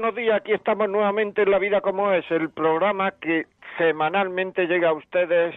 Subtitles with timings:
[0.00, 0.36] Buenos días.
[0.36, 5.54] Aquí estamos nuevamente en La Vida como es, el programa que semanalmente llega a ustedes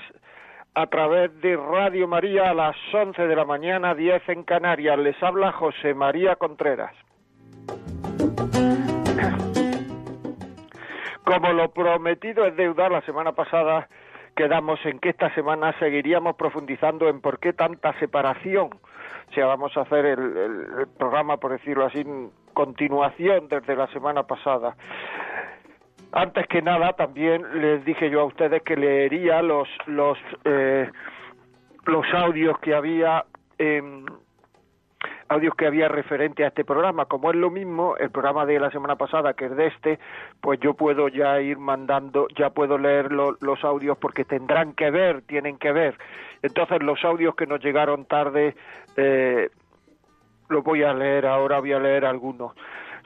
[0.74, 5.00] a través de Radio María a las 11 de la mañana, 10 en Canarias.
[5.00, 6.94] Les habla José María Contreras.
[11.24, 13.88] Como lo prometido es deuda, la semana pasada
[14.36, 18.72] quedamos en que esta semana seguiríamos profundizando en por qué tanta separación.
[19.34, 22.04] Sea, vamos a hacer el programa, por decirlo así,
[22.54, 24.76] continuación desde la semana pasada.
[26.12, 30.90] Antes que nada, también les dije yo a ustedes que leería los los eh,
[31.86, 33.26] los audios que había
[35.30, 37.06] audios que había referente a este programa.
[37.06, 40.00] Como es lo mismo, el programa de la semana pasada que es de este,
[40.40, 45.24] pues yo puedo ya ir mandando, ya puedo leer los audios porque tendrán que ver,
[45.24, 45.98] tienen que ver.
[46.44, 48.56] Entonces los audios que nos llegaron tarde
[48.98, 49.50] eh,
[50.50, 52.54] lo voy a leer ahora, voy a leer algunos.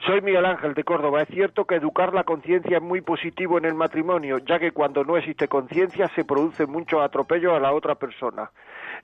[0.06, 1.22] Soy Miguel Ángel de Córdoba.
[1.22, 5.02] Es cierto que educar la conciencia es muy positivo en el matrimonio, ya que cuando
[5.04, 8.50] no existe conciencia se produce mucho atropello a la otra persona.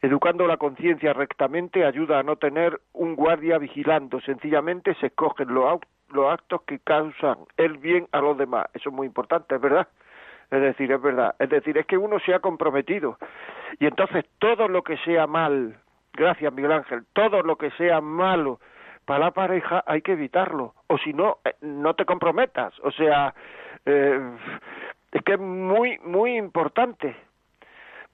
[0.02, 5.80] Educando la conciencia rectamente ayuda a no tener un guardia vigilando, sencillamente se escogen los,
[6.12, 8.66] los actos que causan el bien a los demás.
[8.74, 9.88] Eso es muy importante, ¿verdad?
[10.50, 11.34] Es decir, es verdad.
[11.38, 13.18] Es decir, es que uno se ha comprometido.
[13.78, 15.76] Y entonces todo lo que sea mal,
[16.12, 18.60] gracias Miguel Ángel, todo lo que sea malo
[19.04, 23.34] para la pareja hay que evitarlo, o si no, eh, no te comprometas, o sea,
[23.84, 24.18] eh,
[25.12, 27.14] es que es muy, muy importante.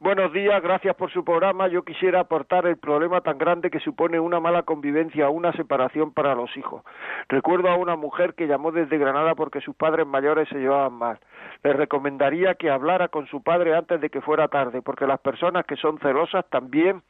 [0.02, 1.68] Buenos días, gracias por su programa.
[1.68, 6.14] Yo quisiera aportar el problema tan grande que supone una mala convivencia o una separación
[6.14, 6.82] para los hijos.
[7.28, 11.18] Recuerdo a una mujer que llamó desde Granada porque sus padres mayores se llevaban mal.
[11.62, 15.66] Le recomendaría que hablara con su padre antes de que fuera tarde, porque las personas
[15.66, 17.02] que son celosas también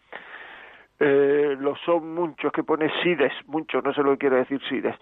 [1.01, 4.95] eh, lo son muchos, que pone SIDES, muchos, no sé lo que quiere decir SIDES,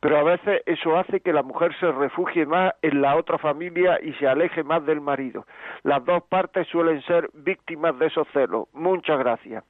[0.00, 3.98] pero a veces eso hace que la mujer se refugie más en la otra familia
[4.02, 5.46] y se aleje más del marido.
[5.82, 8.68] Las dos partes suelen ser víctimas de esos celos.
[8.72, 9.62] Muchas gracias.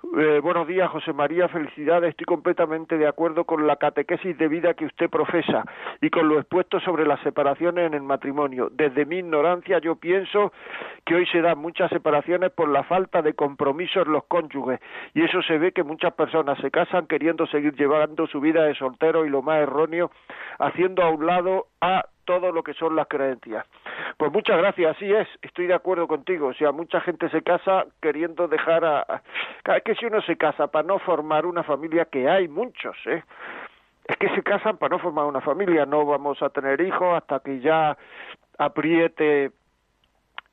[0.00, 2.10] Eh, buenos días, José María, felicidades.
[2.10, 5.64] Estoy completamente de acuerdo con la catequesis de vida que usted profesa
[6.00, 8.68] y con lo expuesto sobre las separaciones en el matrimonio.
[8.72, 10.52] Desde mi ignorancia, yo pienso
[11.04, 14.78] que hoy se dan muchas separaciones por la falta de compromiso en los cónyuges
[15.14, 18.76] y eso se ve que muchas personas se casan queriendo seguir llevando su vida de
[18.76, 20.12] soltero y lo más erróneo,
[20.60, 23.64] haciendo a un lado a todo lo que son las creencias.
[24.18, 26.48] Pues muchas gracias, así es, estoy de acuerdo contigo.
[26.48, 29.22] O sea, mucha gente se casa queriendo dejar a.
[29.64, 33.24] Es que si uno se casa para no formar una familia, que hay muchos, ¿eh?
[34.04, 37.40] Es que se casan para no formar una familia, no vamos a tener hijos hasta
[37.40, 37.96] que ya
[38.58, 39.52] apriete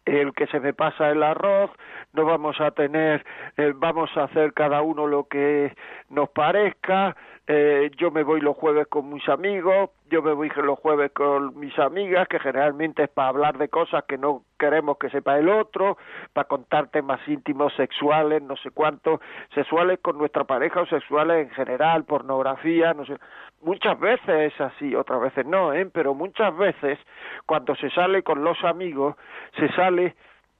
[0.06, 1.72] el que se me pasa el arroz,
[2.14, 3.26] no vamos a tener,
[3.58, 5.76] eh, vamos a hacer cada uno lo que
[6.10, 7.18] nos parezca,
[7.48, 11.60] eh, yo me voy los jueves con mis amigos, yo me voy los jueves con
[11.60, 15.50] mis amigas, que generalmente es para hablar de cosas que no queremos que sepa el
[15.50, 15.98] otro,
[16.34, 19.22] para contar temas íntimos, sexuales, no sé cuánto,
[19.54, 23.18] sexuales con nuestra pareja o sexuales en general, pornografía, no sé.
[23.62, 25.88] Muchas veces es así, otras veces no, ¿eh?
[25.94, 26.98] pero muchas veces
[27.46, 29.16] cuando se sale con los amigos,
[29.60, 30.16] se sale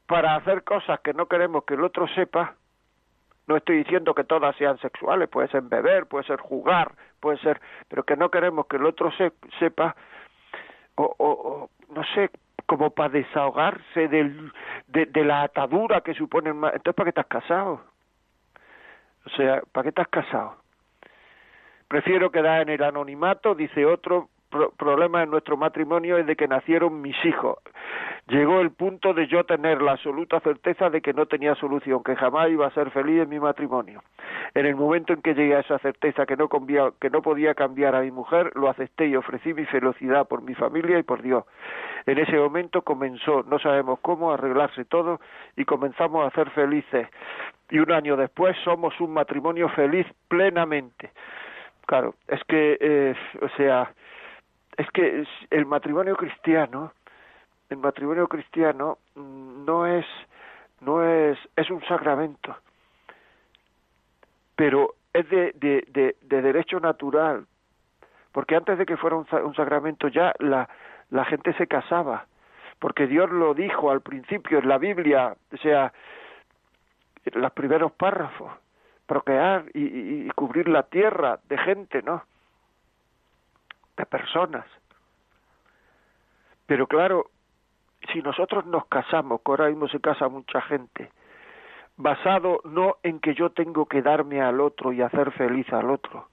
[0.06, 2.56] para hacer cosas que no queremos que el otro sepa
[3.48, 7.62] no estoy diciendo que todas sean sexuales, puede ser beber, puede ser jugar, puede ser,
[7.88, 9.12] pero que no queremos que el otro
[9.60, 9.96] sepa,
[10.96, 12.32] o, o, no sé,
[12.66, 14.52] como para desahogarse del,
[14.88, 16.50] de, la atadura que supone.
[16.50, 17.82] Entonces, ¿para qué estás casado?
[19.26, 20.58] O sea, ¿para qué estás casado?
[21.88, 24.30] Prefiero quedar en el anonimato, dice otro,
[24.78, 27.58] problema en nuestro matrimonio es de que nacieron mis hijos.
[28.28, 32.16] Llegó el punto de yo tener la absoluta certeza de que no tenía solución, que
[32.16, 34.02] jamás iba a ser feliz en mi matrimonio.
[34.56, 36.50] En el momento en que llegué a esa certeza que no,
[37.00, 40.56] que no podía cambiar a mi mujer, lo acepté y ofrecí mi felicidad por mi
[40.56, 41.44] familia y por Dios.
[42.06, 45.20] En ese momento comenzó, no sabemos cómo, arreglarse todo
[45.56, 47.08] y comenzamos a ser felices.
[47.70, 51.12] Y un año después somos un matrimonio feliz plenamente.
[51.86, 53.92] Claro, es que, eh, o sea,
[54.78, 56.94] es que el matrimonio cristiano
[57.70, 60.06] el matrimonio cristiano no es
[60.82, 62.56] no es es un sacramento
[64.56, 67.46] pero es de, de, de, derecho natural,
[68.32, 70.68] porque antes de que fuera un, un sacramento ya la,
[71.10, 72.26] la gente se casaba,
[72.80, 75.94] porque Dios lo dijo al principio en la Biblia, o sea,
[77.34, 78.52] los primeros párrafos,
[79.06, 82.24] procrear y, y, cubrir la tierra de gente, ¿no?
[83.98, 84.66] De personas.
[86.66, 87.28] Pero claro,
[88.12, 91.12] si nosotros nos casamos, que ahora mismo se casa mucha gente,
[91.98, 96.28] basado no en que yo tengo que darme al otro y hacer feliz al otro,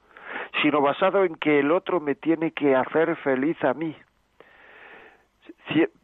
[0.63, 3.97] sino basado en que el otro me tiene que hacer feliz a mí.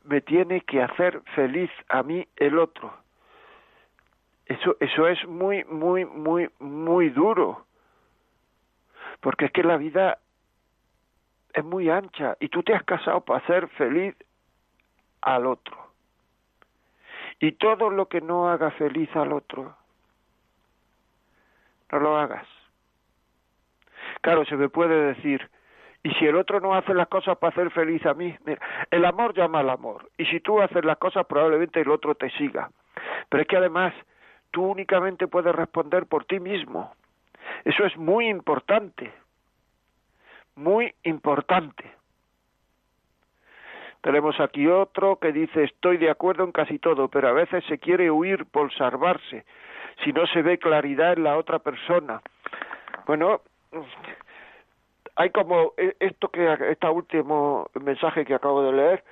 [0.04, 2.92] Me tiene que hacer feliz a mí el otro.
[4.46, 7.66] Eso, eso es muy, muy, muy, muy duro.
[9.20, 10.18] Porque es que la vida
[11.52, 14.14] es muy ancha y tú te has casado para hacer feliz
[15.22, 15.76] al otro.
[17.40, 19.76] Y todo lo que no haga feliz al otro,
[21.92, 22.46] no lo hagas.
[24.20, 25.48] Claro, se me puede decir,
[26.02, 28.34] y si el otro no hace las cosas para hacer feliz a mí,
[28.90, 32.30] el amor llama al amor, y si tú haces las cosas probablemente el otro te
[32.30, 32.70] siga.
[33.28, 33.94] Pero es que además
[34.50, 36.92] tú únicamente puedes responder por ti mismo.
[37.64, 39.12] Eso es muy importante,
[40.58, 41.90] muy importante.
[44.00, 47.78] Tenemos aquí otro que dice estoy de acuerdo en casi todo, pero a veces se
[47.78, 49.44] quiere huir por salvarse,
[50.04, 52.20] si no se ve claridad en la otra persona.
[53.06, 53.40] Bueno,
[55.16, 59.04] hay como e, esto que este último mensaje que acabo de leer,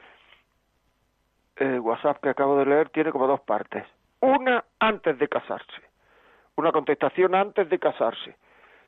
[1.56, 3.84] el WhatsApp que acabo de leer, tiene como dos partes.
[4.20, 5.82] Una antes de casarse,
[6.56, 8.36] una contestación antes de casarse.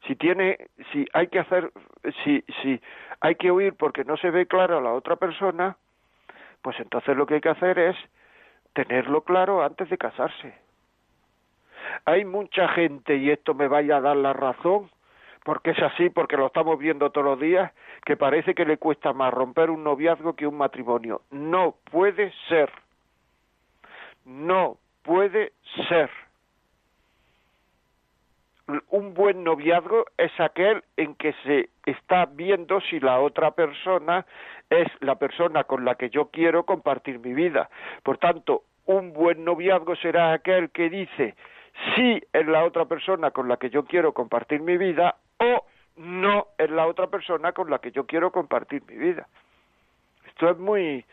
[0.08, 0.56] Si tiene,
[0.90, 1.70] si hay que hacer,
[2.24, 2.80] si, si
[3.20, 5.76] hay que huir porque no se ve claro a la otra persona,
[6.62, 7.96] pues entonces lo que hay que hacer es
[8.72, 10.54] tenerlo claro antes de casarse.
[12.06, 14.90] Hay mucha gente, y esto me vaya a dar la razón,
[15.44, 17.70] porque es así, porque lo estamos viendo todos los días,
[18.06, 21.20] que parece que le cuesta más romper un noviazgo que un matrimonio.
[21.30, 22.72] No puede ser.
[24.24, 25.52] No puede
[25.86, 26.10] ser
[28.90, 34.26] un buen noviazgo es aquel en que se está viendo si la otra persona
[34.68, 37.70] es la persona con la que yo quiero compartir mi vida.
[38.02, 41.34] Por tanto, un buen noviazgo será aquel que dice
[41.94, 45.64] sí es la otra persona con la que yo quiero compartir mi vida o
[45.96, 49.26] no es la otra persona con la que yo quiero compartir mi vida.
[50.26, 51.04] Esto es muy,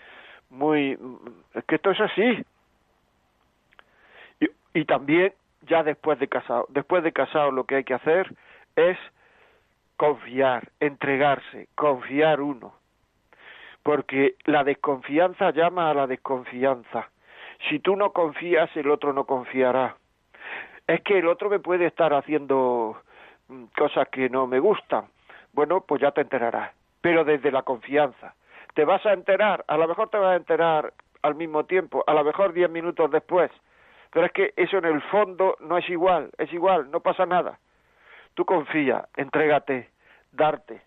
[0.50, 0.98] muy,
[1.54, 2.46] es que esto es así.
[4.40, 4.50] Y,
[4.80, 5.34] y también
[5.66, 6.66] ya después de casado.
[6.70, 8.34] Después de casado lo que hay que hacer
[8.76, 8.98] es
[9.98, 12.74] confiar, entregarse, confiar uno.
[13.84, 17.10] Porque la desconfianza llama a la desconfianza.
[17.70, 19.96] Si tú no confías, el otro no confiará.
[20.88, 22.98] Es que el otro me puede estar haciendo
[23.48, 25.06] mm, cosas que no me gustan.
[25.54, 26.72] Bueno, pues ya te enterarás.
[27.02, 28.34] Pero desde la confianza.
[28.74, 32.14] Te vas a enterar, a lo mejor te vas a enterar al mismo tiempo, a
[32.14, 33.50] lo mejor diez minutos después,
[34.16, 37.60] pero es que eso en el fondo no es igual, es igual, no pasa nada.
[38.34, 39.90] Tú confía, entrégate,
[40.32, 40.82] darte.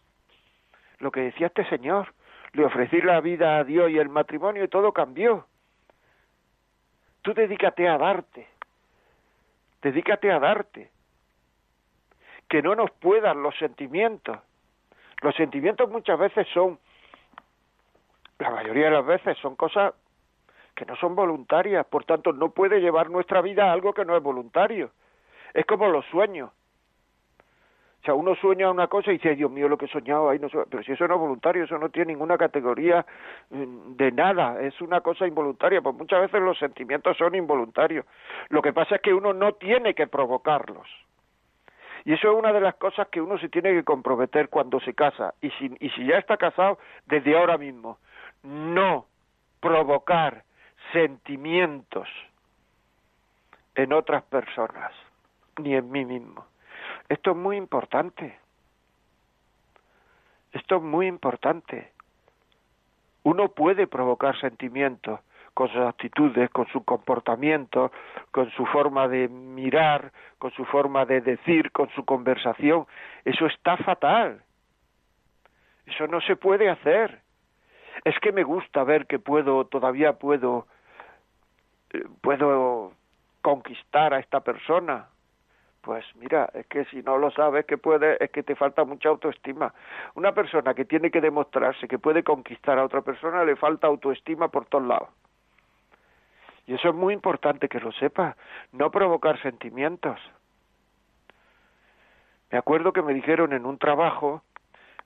[0.99, 2.15] Lo que decía este señor,
[2.55, 5.45] le ofrecí la vida a Dios y el matrimonio y todo cambió.
[7.21, 8.49] Tú dedícate a darte,
[9.83, 10.91] dedícate a darte.
[12.49, 14.39] Que no nos puedan los sentimientos.
[15.21, 16.79] Los sentimientos muchas veces son,
[18.39, 19.93] la mayoría de las veces son cosas
[20.79, 24.17] que no son voluntarias, por tanto no puede llevar nuestra vida a algo que no
[24.17, 24.93] es voluntario.
[25.53, 26.51] Es como los sueños.
[28.01, 30.39] O sea, uno sueña una cosa y dice, Dios mío, lo que he soñado ahí
[30.39, 33.05] no Pero si eso no es voluntario, eso no tiene ninguna categoría
[33.51, 38.07] mm, de nada, es una cosa involuntaria, pues muchas veces los sentimientos son involuntarios.
[38.51, 40.87] Lo que pasa es que uno no tiene que provocarlos.
[42.05, 44.95] Y eso es una de las cosas que uno se tiene que comprometer cuando se
[44.95, 45.35] casa.
[45.43, 47.99] Y si, y si ya está casado, desde ahora mismo,
[48.45, 49.07] no
[49.61, 50.45] provocar
[50.93, 52.09] sentimientos
[53.75, 54.93] en otras personas,
[55.59, 56.47] ni en mí mismo.
[57.09, 58.39] Esto es muy importante.
[60.53, 61.93] Esto es muy importante.
[63.23, 65.21] Uno puede provocar sentimientos
[65.55, 67.91] con sus actitudes, con su comportamiento,
[68.31, 72.87] con su forma de mirar, con su forma de decir, con su conversación.
[73.25, 74.43] Eso está fatal.
[75.87, 77.21] Eso no se puede hacer.
[78.05, 80.67] Es que me gusta ver que puedo, todavía puedo
[82.21, 82.93] puedo
[83.43, 85.09] conquistar a esta persona.
[85.81, 89.09] Pues mira, es que si no lo sabes que puede, es que te falta mucha
[89.09, 89.73] autoestima.
[90.15, 94.49] Una persona que tiene que demostrarse que puede conquistar a otra persona le falta autoestima
[94.49, 95.09] por todos lados.
[96.67, 98.37] Y eso es muy importante que lo sepa,
[98.73, 100.21] no provocar sentimientos.
[102.51, 104.43] Me acuerdo que me dijeron en un trabajo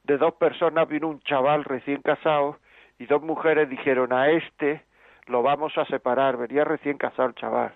[0.04, 2.58] de dos personas vino un chaval recién casado
[2.98, 4.84] y dos mujeres dijeron a este
[5.26, 7.74] lo vamos a separar, venía recién casado el chaval.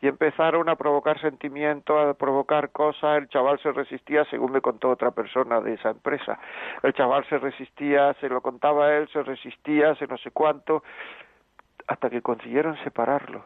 [0.00, 4.90] Y empezaron a provocar sentimientos, a provocar cosas, el chaval se resistía, según me contó
[4.90, 6.38] otra persona de esa empresa.
[6.82, 10.82] El chaval se resistía, se lo contaba él, se resistía, se no sé cuánto,
[11.86, 13.44] hasta que consiguieron separarlo.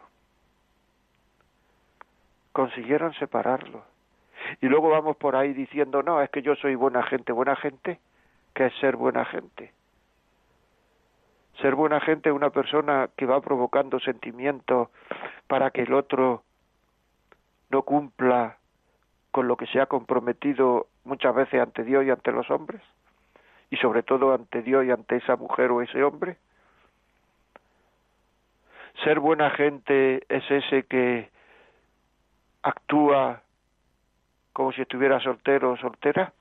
[2.52, 3.84] Consiguieron separarlo.
[4.60, 8.00] Y luego vamos por ahí diciendo, no, es que yo soy buena gente, buena gente,
[8.54, 9.72] ¿qué es ser buena gente?
[11.60, 14.88] Ser buena gente es una persona que va provocando sentimientos
[15.48, 16.44] para que el otro
[17.70, 18.58] no cumpla
[19.32, 22.80] con lo que se ha comprometido muchas veces ante Dios y ante los hombres,
[23.70, 26.36] y sobre todo ante Dios y ante esa mujer o ese hombre.
[29.02, 31.30] Ser buena gente es ese que
[32.62, 33.42] actúa
[34.52, 36.32] como si estuviera soltero o soltera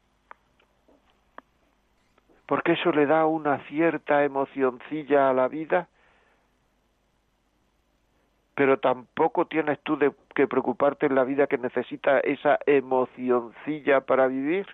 [2.48, 5.90] porque eso le da una cierta emocioncilla a la vida,
[8.56, 14.28] pero tampoco tienes tú de, que preocuparte en la vida que necesita esa emocioncilla para
[14.28, 14.66] vivir.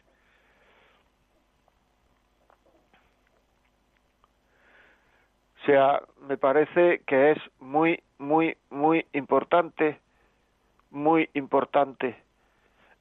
[5.61, 9.99] O sea, me parece que es muy, muy, muy importante,
[10.91, 12.21] muy importante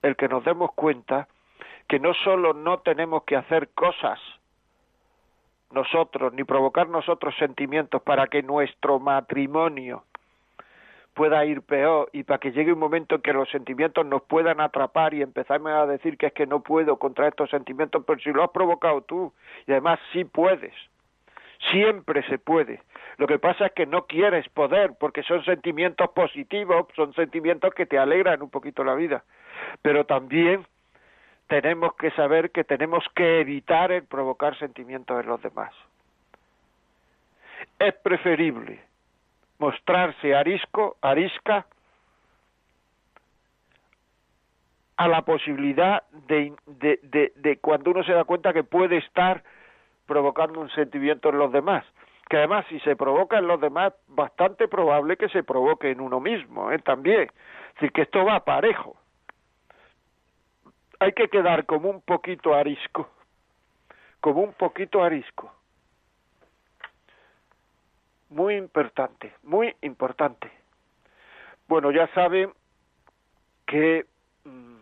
[0.01, 1.29] el que nos demos cuenta
[1.89, 4.19] que no solo no tenemos que hacer cosas
[5.73, 10.05] nosotros, ni provocar nosotros sentimientos para que nuestro matrimonio
[11.15, 14.61] pueda ir peor y para que llegue un momento en que los sentimientos nos puedan
[14.61, 18.33] atrapar y empezarme a decir que es que no puedo contra estos sentimientos, pero si
[18.33, 19.33] lo has provocado tú
[19.67, 20.75] y además sí puedes,
[21.71, 22.81] siempre se puede.
[23.19, 27.87] Lo que pasa es que no quieres poder porque son sentimientos positivos, son sentimientos que
[27.87, 29.23] te alegran un poquito la vida,
[29.83, 30.67] pero también
[31.61, 35.71] tenemos que saber que tenemos que evitar el provocar sentimientos en los demás.
[37.79, 38.81] Es preferible
[39.59, 41.67] mostrarse arisco, arisca,
[44.97, 49.43] a la posibilidad de, cuando uno se da cuenta que puede estar
[50.07, 51.85] provocando un sentimiento en los demás.
[52.31, 56.19] Que además, si se provoca en los demás, bastante probable que se provoque en uno
[56.19, 56.79] mismo, ¿eh?
[56.79, 57.25] también.
[57.25, 58.97] Es decir, que esto va parejo
[61.03, 63.09] hay que quedar como un poquito arisco,
[64.21, 65.53] como un poquito arisco.
[68.31, 70.51] Muy importante, muy importante.
[71.69, 72.53] Bueno, ya saben
[73.67, 74.07] que
[74.45, 74.77] mm,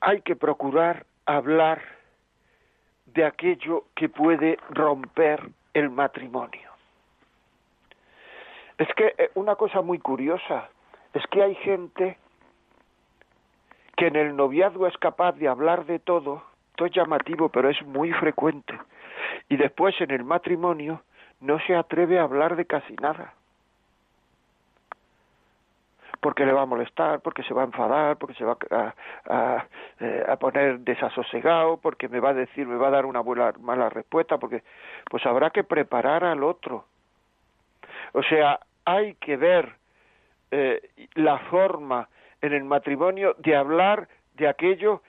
[0.00, 1.82] Hay que procurar hablar
[3.06, 6.68] de aquello que puede romper el matrimonio.
[8.76, 10.68] Es que eh, una cosa muy curiosa
[11.14, 12.18] es que hay gente
[13.96, 16.42] que en el noviazgo es capaz de hablar de todo,
[16.74, 18.76] todo es llamativo, pero es muy frecuente,
[19.48, 21.02] y después en el matrimonio
[21.46, 23.32] no se atreve a hablar de casi nada.
[26.20, 29.64] Porque le va a molestar, porque se va a enfadar, porque se va a,
[30.00, 33.52] eh, a, poner desasosegado, porque me va a decir, me va a dar una buena,
[33.60, 34.62] mala respuesta, porque
[35.08, 36.86] pues habrá que preparar al otro.
[38.12, 39.76] O sea, hay que ver
[40.50, 40.80] eh,
[41.14, 42.08] la forma
[42.40, 45.02] en el matrimonio de hablar de aquello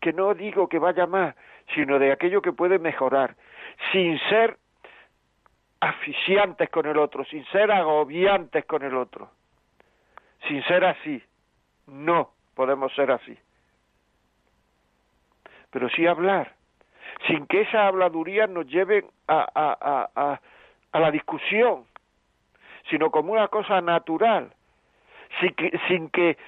[0.00, 1.34] que no digo que vaya más,
[1.74, 3.36] sino de aquello que puede mejorar,
[3.92, 4.58] sin ser
[5.80, 9.30] asfixiantes con el otro, sin ser agobiantes con el otro,
[10.46, 11.22] sin ser así.
[11.86, 13.36] No podemos ser así.
[15.70, 16.54] Pero sí hablar,
[17.26, 20.40] sin que esa habladuría nos lleve a, a,
[20.92, 21.84] a, la discusión,
[22.90, 24.52] sino como una cosa natural,
[25.40, 26.38] sin que, sin que,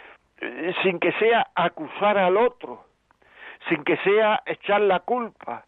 [0.82, 2.84] sin que sea acusar al otro,
[3.68, 5.66] sin que sea echar la culpa,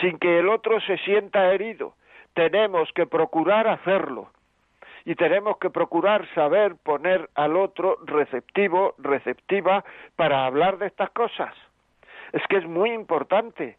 [0.00, 1.94] sin que el otro se sienta herido,
[2.38, 4.30] tenemos que procurar hacerlo
[5.04, 11.52] y tenemos que procurar saber poner al otro receptivo, receptiva para hablar de estas cosas.
[12.32, 13.76] Es que es muy importante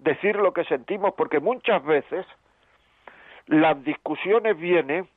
[0.00, 2.26] decir lo que sentimos, porque muchas veces
[3.46, 5.08] las discusiones vienen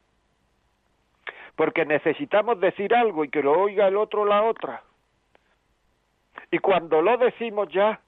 [1.56, 4.84] porque necesitamos decir algo y que lo oiga el otro la otra.
[6.52, 8.02] Y cuando lo decimos ya,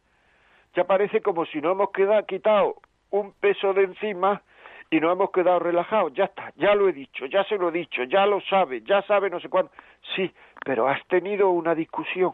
[0.75, 1.89] ya parece como si no hemos
[2.27, 2.75] quitado
[3.09, 4.43] un peso de encima
[4.89, 6.13] y no hemos quedado relajados.
[6.13, 9.01] Ya está, ya lo he dicho, ya se lo he dicho, ya lo sabe, ya
[9.03, 9.71] sabe no sé cuándo.
[10.15, 10.31] Sí,
[10.63, 12.33] pero has tenido una discusión.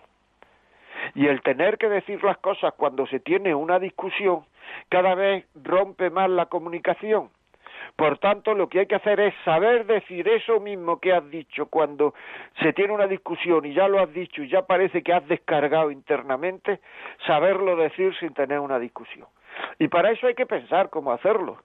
[1.16, 4.46] Y el tener que decir las cosas cuando se tiene una discusión
[4.90, 7.30] cada vez rompe más la comunicación.
[7.96, 11.66] Por tanto, lo que hay que hacer es saber decir eso mismo que has dicho
[11.66, 12.14] cuando
[12.62, 15.92] se tiene una discusión y ya lo has dicho y ya parece que has descargado
[15.92, 16.80] internamente,
[17.26, 19.28] saberlo decir sin tener una discusión.
[19.80, 21.58] Y para eso hay que pensar cómo hacerlo.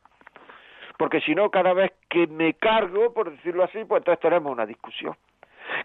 [0.98, 4.66] Porque si no, cada vez que me cargo, por decirlo así, pues entonces tenemos una
[4.66, 5.14] discusión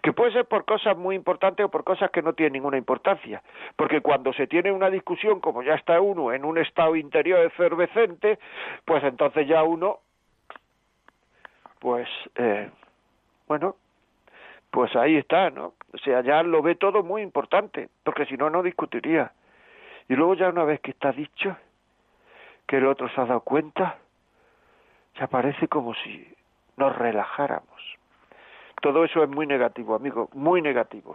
[0.02, 3.42] que puede ser por cosas muy importantes o por cosas que no tienen ninguna importancia,
[3.76, 8.38] porque cuando se tiene una discusión, como ya está uno en un estado interior efervescente,
[8.84, 9.98] pues entonces ya uno,
[11.78, 12.70] pues, eh,
[13.48, 13.76] bueno,
[14.70, 15.74] pues ahí está, ¿no?
[15.92, 19.32] O sea, ya lo ve todo muy importante, porque si no, no discutiría.
[20.08, 21.56] Y luego ya una vez que está dicho,
[22.66, 23.98] que el otro se ha dado cuenta,
[25.18, 26.34] ya parece como si
[26.76, 27.68] nos relajáramos.
[28.80, 31.12] Todo eso es muy negativo, amigo, muy negativo.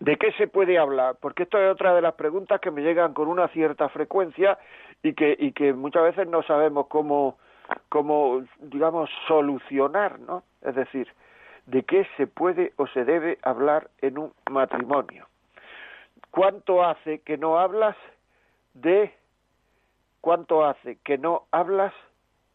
[0.00, 1.16] ¿De qué se puede hablar?
[1.20, 4.58] Porque esto es otra de las preguntas que me llegan con una cierta frecuencia
[5.02, 7.36] y que, y que muchas veces no sabemos cómo,
[7.88, 10.44] cómo, digamos, solucionar, ¿no?
[10.62, 11.08] Es decir,
[11.66, 15.26] ¿de qué se puede o se debe hablar en un matrimonio?
[16.30, 17.96] ¿Cuánto hace que no hablas
[18.74, 19.12] de
[20.20, 21.92] cuánto hace que no hablas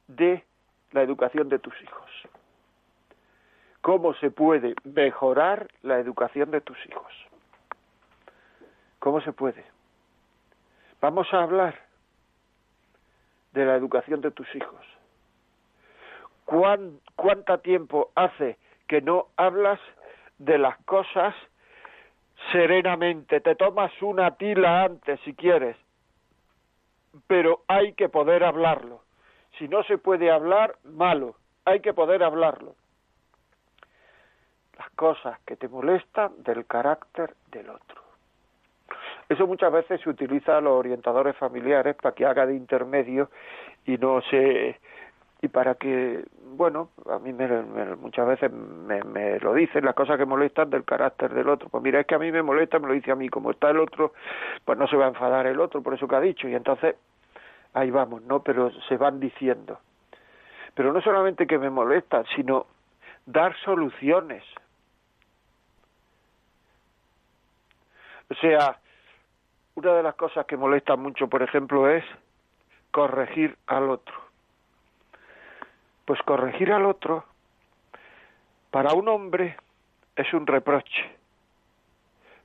[0.08, 0.44] de
[0.92, 2.04] la educación de tus hijos?
[3.84, 7.14] cómo se puede mejorar la educación de tus hijos.
[9.00, 9.66] ¿Cómo se puede?
[11.02, 11.78] Vamos a hablar
[13.52, 14.80] de la educación de tus hijos.
[16.46, 19.82] ¿Cuán, ¿Cuánto tiempo hace que no hablas
[20.38, 21.36] de las cosas
[22.54, 23.42] serenamente?
[23.42, 25.76] Te tomas una tila antes si quieres,
[27.28, 29.02] pero hay que poder hablarlo.
[29.58, 32.76] Si no se puede hablar, malo, hay que poder hablarlo
[34.78, 38.02] las cosas que te molestan del carácter del otro.
[39.30, 43.30] Eso muchas veces se utiliza a los orientadores familiares para que haga de intermedio
[43.86, 44.80] y no se
[45.42, 46.24] y para que
[46.56, 47.48] bueno a mí me,
[47.96, 51.70] muchas veces me, me, lo dicen las cosas que molestan del carácter del otro.
[51.70, 53.70] Pues mira es que a mí me molesta me lo dice a mí como está
[53.70, 54.14] el otro
[54.66, 56.48] pues no se va a enfadar el otro por eso que ha dicho.
[56.48, 56.96] Y entonces
[57.74, 59.80] ahí vamos no pero se van diciendo.
[60.76, 62.68] Pero no solamente que me molesta sino
[63.26, 64.44] dar soluciones.
[68.30, 68.78] O sea,
[69.76, 72.04] una de las cosas que molesta mucho, por ejemplo, es
[72.92, 74.23] corregir al otro.
[76.06, 77.24] Pues corregir al otro,
[78.72, 79.58] para un hombre
[80.16, 81.12] es un reproche,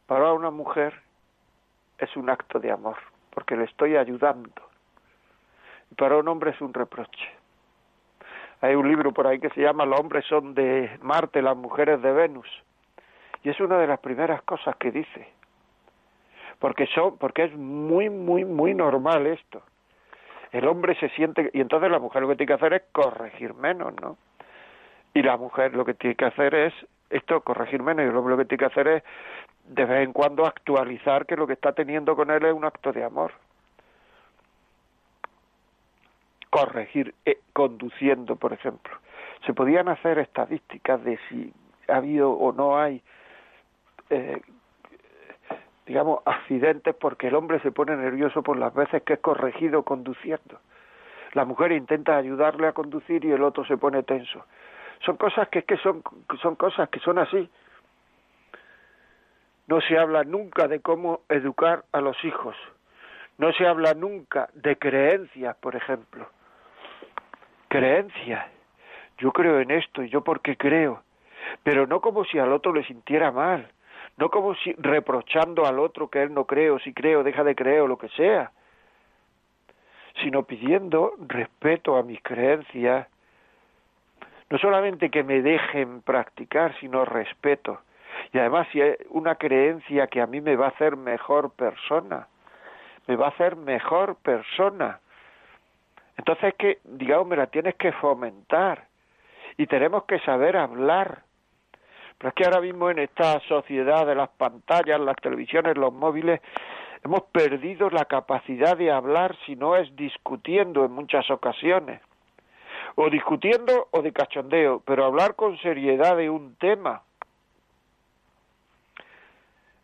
[0.07, 0.94] para una mujer
[1.99, 2.97] es un acto de amor,
[3.31, 4.62] porque le estoy ayudando.
[5.90, 7.31] Y para un hombre es un reproche.
[8.61, 12.03] Hay un libro por ahí que se llama Los hombres son de Marte, las mujeres
[12.03, 12.49] de Venus.
[13.42, 15.38] Y es una de las primeras cosas que dice
[16.59, 19.62] porque son porque es muy muy muy normal esto
[20.52, 23.54] el hombre se siente y entonces la mujer lo que tiene que hacer es corregir
[23.54, 24.16] menos no
[25.14, 26.74] y la mujer lo que tiene que hacer es
[27.11, 29.02] esto corregir menos y el hombre lo que tiene que hacer es
[29.64, 32.92] de vez en cuando actualizar que lo que está teniendo con él es un acto
[32.92, 33.32] de amor.
[36.50, 38.96] Corregir eh, conduciendo por ejemplo.
[39.46, 41.52] Se podían hacer estadísticas de si
[41.88, 43.02] ha habido o no hay
[44.11, 44.40] eh,
[45.88, 50.61] digamos, accidentes porque el hombre se pone nervioso por las veces que es corregido conduciendo.
[51.33, 54.44] La mujer intenta ayudarle a conducir y el otro se pone tenso.
[55.05, 56.03] Son cosas que, que son,
[56.42, 57.48] son cosas que son así.
[59.66, 62.55] No se habla nunca de cómo educar a los hijos.
[63.38, 66.29] No se habla nunca de creencias, por ejemplo.
[67.68, 68.46] Creencias.
[69.16, 71.03] Yo creo en esto y yo porque creo.
[71.62, 73.70] Pero no como si al otro le sintiera mal
[74.18, 77.44] no como si reprochando al otro que él no cree o si cree o deja
[77.44, 78.50] de creer o lo que sea,
[80.20, 83.07] sino pidiendo respeto a mis creencias,
[84.50, 87.81] no solamente que me dejen practicar, sino respeto.
[88.33, 92.26] Y además si hay una creencia que a mí me va a hacer mejor persona,
[93.07, 94.98] me va a hacer mejor persona.
[96.16, 98.85] Entonces que, digamos, me la tienes que fomentar
[99.57, 101.22] y tenemos que saber hablar
[102.18, 106.40] Pero es que ahora mismo en esta sociedad de las pantallas, las televisiones, los móviles,
[107.04, 112.00] hemos perdido la capacidad de hablar si no es discutiendo en muchas ocasiones.
[112.96, 117.02] O discutiendo o de cachondeo, pero hablar con seriedad de un tema.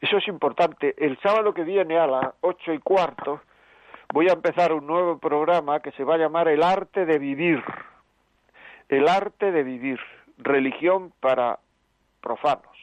[0.01, 0.95] Eso es importante.
[0.99, 3.41] El sábado que viene a las ocho y cuarto
[4.13, 7.63] voy a empezar un nuevo programa que se va a llamar El arte de vivir.
[8.89, 10.01] El arte de vivir.
[10.37, 11.59] Religión para
[12.25, 12.77] profanos.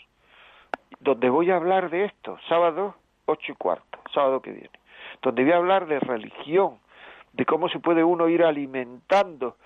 [0.99, 4.69] Donde voy a hablar de esto, sábado ocho y cuarto, sábado que viene.
[5.21, 6.77] Donde voy a hablar de religión,
[7.33, 9.57] de cómo se puede uno ir alimentando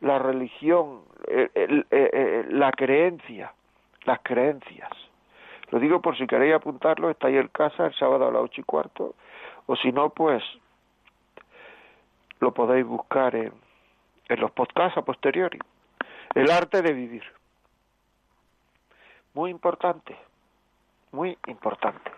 [0.00, 1.02] la religión,
[2.48, 3.52] la creencia,
[4.04, 4.90] las creencias.
[5.70, 8.60] Lo digo por si queréis apuntarlo, está ahí en casa el sábado a las ocho
[8.60, 9.14] y cuarto,
[9.66, 10.42] o si no, pues
[12.40, 13.52] lo podéis buscar en,
[14.28, 15.58] en los podcasts a posteriori.
[16.34, 17.22] El arte de vivir.
[19.34, 20.16] Muy importante,
[21.10, 22.10] muy importante.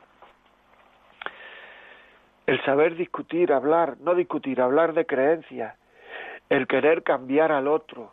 [2.46, 5.76] El saber discutir, hablar, no discutir, hablar de creencias,
[6.48, 8.12] el querer cambiar al otro.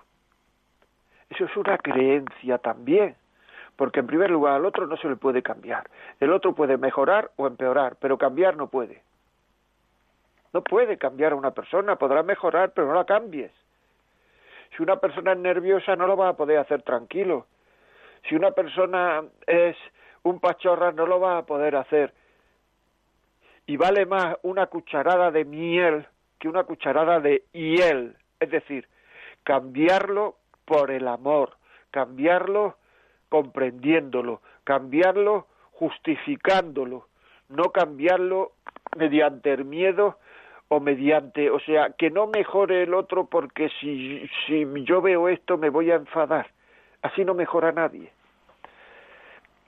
[1.30, 3.16] Eso es una creencia también,
[3.76, 5.90] porque en primer lugar al otro no se le puede cambiar.
[6.20, 9.02] El otro puede mejorar o empeorar, pero cambiar no puede.
[10.54, 13.52] No puede cambiar a una persona, podrá mejorar, pero no la cambies.
[14.76, 17.48] Si una persona es nerviosa no lo va a poder hacer tranquilo.
[18.28, 19.76] Si una persona es
[20.24, 22.14] un pachorra no lo va a poder hacer.
[23.66, 26.06] Y vale más una cucharada de miel
[26.40, 28.16] que una cucharada de hiel.
[28.40, 28.88] Es decir,
[29.44, 31.58] cambiarlo por el amor,
[31.92, 32.78] cambiarlo
[33.30, 37.08] comprendiéndolo, cambiarlo justificándolo,
[37.50, 38.54] no cambiarlo
[38.98, 40.18] mediante el miedo
[40.68, 45.58] o mediante, o sea, que no mejore el otro porque si, si yo veo esto
[45.58, 46.48] me voy a enfadar.
[47.02, 48.12] Así no mejora nadie.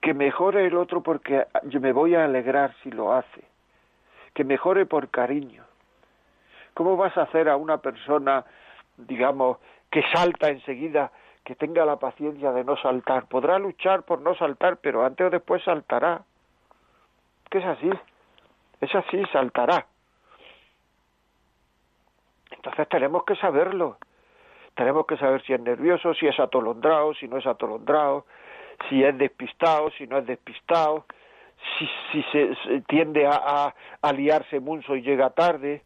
[0.00, 3.44] Que mejore el otro porque yo me voy a alegrar si lo hace.
[4.34, 5.64] Que mejore por cariño.
[6.74, 8.44] ¿Cómo vas a hacer a una persona
[8.96, 9.58] digamos,
[9.90, 11.10] que salta enseguida,
[11.44, 13.26] que tenga la paciencia de no saltar.
[13.26, 16.22] Podrá luchar por no saltar, pero antes o después saltará.
[17.50, 17.90] Que es así,
[18.80, 19.86] es así, saltará.
[22.50, 23.98] Entonces tenemos que saberlo.
[24.74, 28.26] Tenemos que saber si es nervioso, si es atolondrado, si no es atolondrado,
[28.88, 31.06] si es despistado, si no es despistado,
[31.78, 35.82] si, si se, tiende a, a, liarse mucho y llega tarde,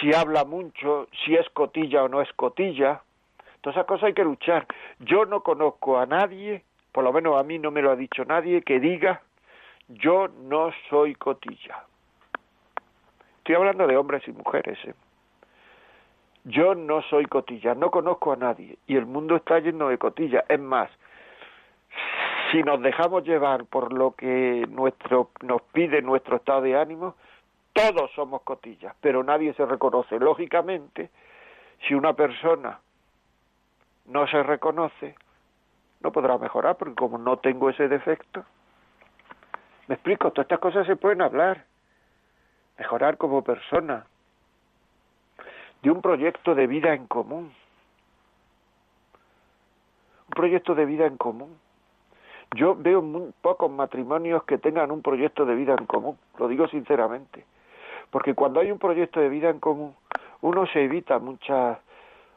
[0.00, 3.02] si habla mucho, si es cotilla o no es cotilla.
[3.60, 4.66] Todas esas cosas hay que luchar.
[5.00, 8.24] Yo no conozco a nadie, por lo menos a mí no me lo ha dicho
[8.24, 9.22] nadie, que diga
[9.88, 11.84] yo no soy cotilla.
[13.38, 14.78] Estoy hablando de hombres y mujeres.
[14.84, 14.94] ¿eh?
[16.46, 20.44] Yo no soy cotilla, no conozco a nadie y el mundo está lleno de cotillas.
[20.48, 20.88] Es más,
[22.52, 27.16] si nos dejamos llevar por lo que nuestro, nos pide nuestro estado de ánimo,
[27.72, 30.20] todos somos cotillas, pero nadie se reconoce.
[30.20, 31.10] Lógicamente,
[31.86, 32.78] si una persona
[34.06, 35.16] no se reconoce,
[36.00, 38.44] no podrá mejorar, porque como no tengo ese defecto,
[39.88, 41.64] me explico, todas estas cosas se pueden hablar,
[42.78, 44.06] mejorar como persona,
[45.82, 47.52] de un proyecto de vida en común,
[50.28, 51.56] un proyecto de vida en común.
[52.54, 56.68] Yo veo muy pocos matrimonios que tengan un proyecto de vida en común, lo digo
[56.68, 57.44] sinceramente.
[58.10, 59.94] Porque cuando hay un proyecto de vida en común,
[60.40, 61.78] uno se evita muchas,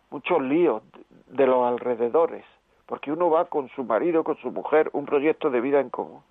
[0.09, 0.81] muchos líos
[1.27, 2.43] de los alrededores,
[2.85, 6.21] porque uno va con su marido, con su mujer, un proyecto de vida en común.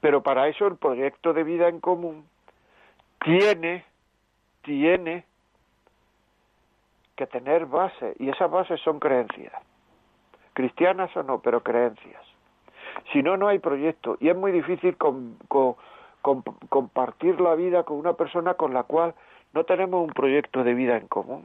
[0.00, 2.26] Pero para eso el proyecto de vida en común
[3.24, 3.84] tiene,
[4.62, 5.24] tiene
[7.16, 9.52] que tener base, y esas bases son creencias,
[10.54, 12.22] cristianas o no, pero creencias.
[13.12, 14.96] Si no, no hay proyecto, y es muy difícil
[16.68, 19.14] compartir la vida con una persona con la cual
[19.54, 21.44] no tenemos un proyecto de vida en común.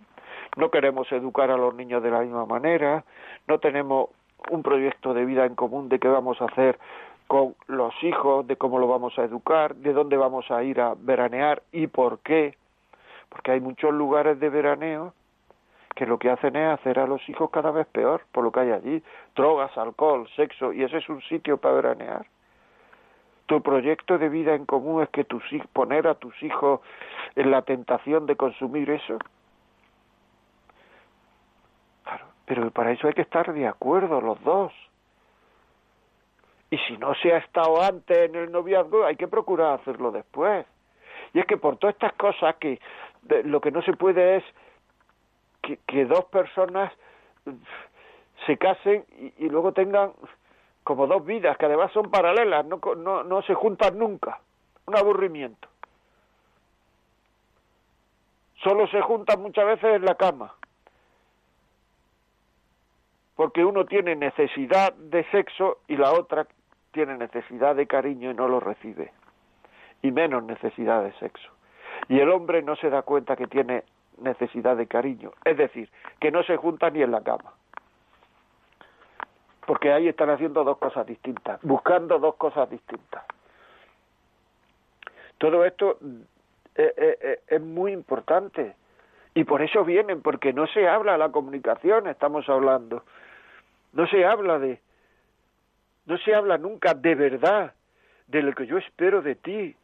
[0.56, 3.03] No queremos educar a los niños de la misma manera,
[3.47, 4.10] no tenemos
[4.49, 6.80] un proyecto de vida en común de qué vamos a hacer
[7.27, 10.95] con los hijos, de cómo lo vamos a educar, de dónde vamos a ir a
[10.97, 12.56] veranear y por qué.
[13.30, 15.13] Porque hay muchos lugares de veraneo
[15.97, 18.60] que lo que hacen es hacer a los hijos cada vez peor por lo que
[18.62, 19.03] hay allí.
[19.36, 22.25] Drogas, alcohol, sexo, y ese es un sitio para veranear
[23.47, 25.41] tu proyecto de vida en común es que tus
[25.73, 26.81] poner a tus hijos
[27.36, 29.17] en la tentación de consumir eso.
[32.03, 34.73] Claro, pero para eso hay que estar de acuerdo los dos.
[36.69, 40.65] Y si no se ha estado antes en el noviazgo, hay que procurar hacerlo después.
[41.33, 42.79] Y es que por todas estas cosas que
[43.45, 44.43] lo que no se puede es
[45.86, 46.93] que, dos personas
[48.45, 49.06] se casen
[49.38, 50.13] y luego tengan
[50.88, 54.39] como dos vidas que además son paralelas, no, no, no se juntan nunca.
[54.86, 55.67] Un aburrimiento.
[58.63, 60.56] Solo se juntan muchas veces en la cama.
[63.36, 66.47] Porque uno tiene necesidad de sexo y la otra
[66.91, 69.12] tiene necesidad de cariño y no lo recibe.
[70.01, 71.49] Y menos necesidad de sexo.
[72.08, 73.84] Y el hombre no se da cuenta que tiene
[74.19, 75.32] necesidad de cariño.
[75.43, 77.53] Es decir, que no se junta ni en la cama.
[79.65, 83.23] Porque ahí están haciendo dos cosas distintas, buscando dos cosas distintas.
[85.38, 85.99] Todo esto
[86.75, 88.75] eh, eh, eh, es muy importante.
[89.34, 93.03] Y por eso vienen, porque no se habla de la comunicación, estamos hablando.
[93.93, 94.80] No se habla de,
[96.06, 97.73] no se habla nunca de verdad,
[98.27, 99.75] de lo que yo espero de ti,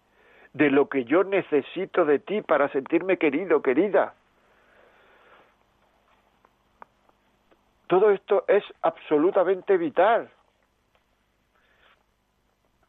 [0.53, 4.13] de lo que yo necesito de ti para sentirme querido, querida.
[7.93, 10.27] Todo esto es absolutamente vital.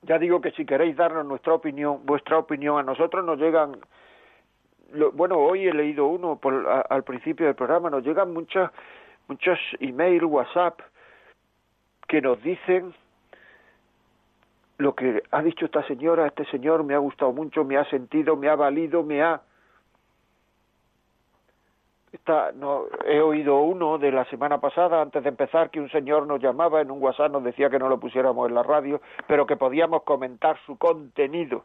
[0.00, 3.76] Ya digo que si queréis darnos nuestra opinión, vuestra opinión, a nosotros nos llegan,
[5.12, 6.40] bueno, hoy he leído uno
[6.88, 8.70] al principio del programa, nos llegan muchos,
[9.28, 10.80] muchos email, WhatsApp,
[12.08, 12.94] que nos dicen
[14.78, 18.36] lo que ha dicho esta señora, este señor me ha gustado mucho, me ha sentido,
[18.36, 19.42] me ha valido, me ha
[22.54, 26.40] no, he oído uno de la semana pasada, antes de empezar, que un señor nos
[26.40, 29.56] llamaba en un WhatsApp, nos decía que no lo pusiéramos en la radio, pero que
[29.56, 31.64] podíamos comentar su contenido,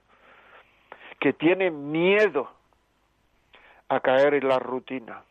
[1.20, 2.50] que tiene miedo
[3.90, 5.24] a caer en la rutina,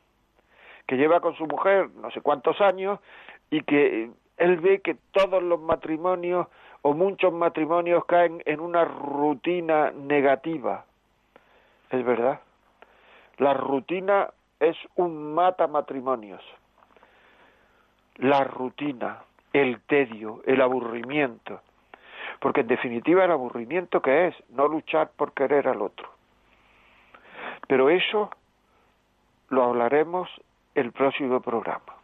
[0.86, 2.98] que lleva con su mujer no sé cuántos años
[3.50, 6.46] y que él ve que todos los matrimonios
[6.82, 10.84] o muchos matrimonios caen en una rutina negativa.
[11.90, 12.40] Es verdad.
[13.38, 16.42] La rutina es un mata matrimonios.
[18.16, 21.60] La rutina, el tedio, el aburrimiento.
[22.40, 26.08] Porque en definitiva el aburrimiento que es no luchar por querer al otro.
[27.66, 28.30] Pero eso
[29.48, 30.28] lo hablaremos
[30.74, 31.94] el próximo programa.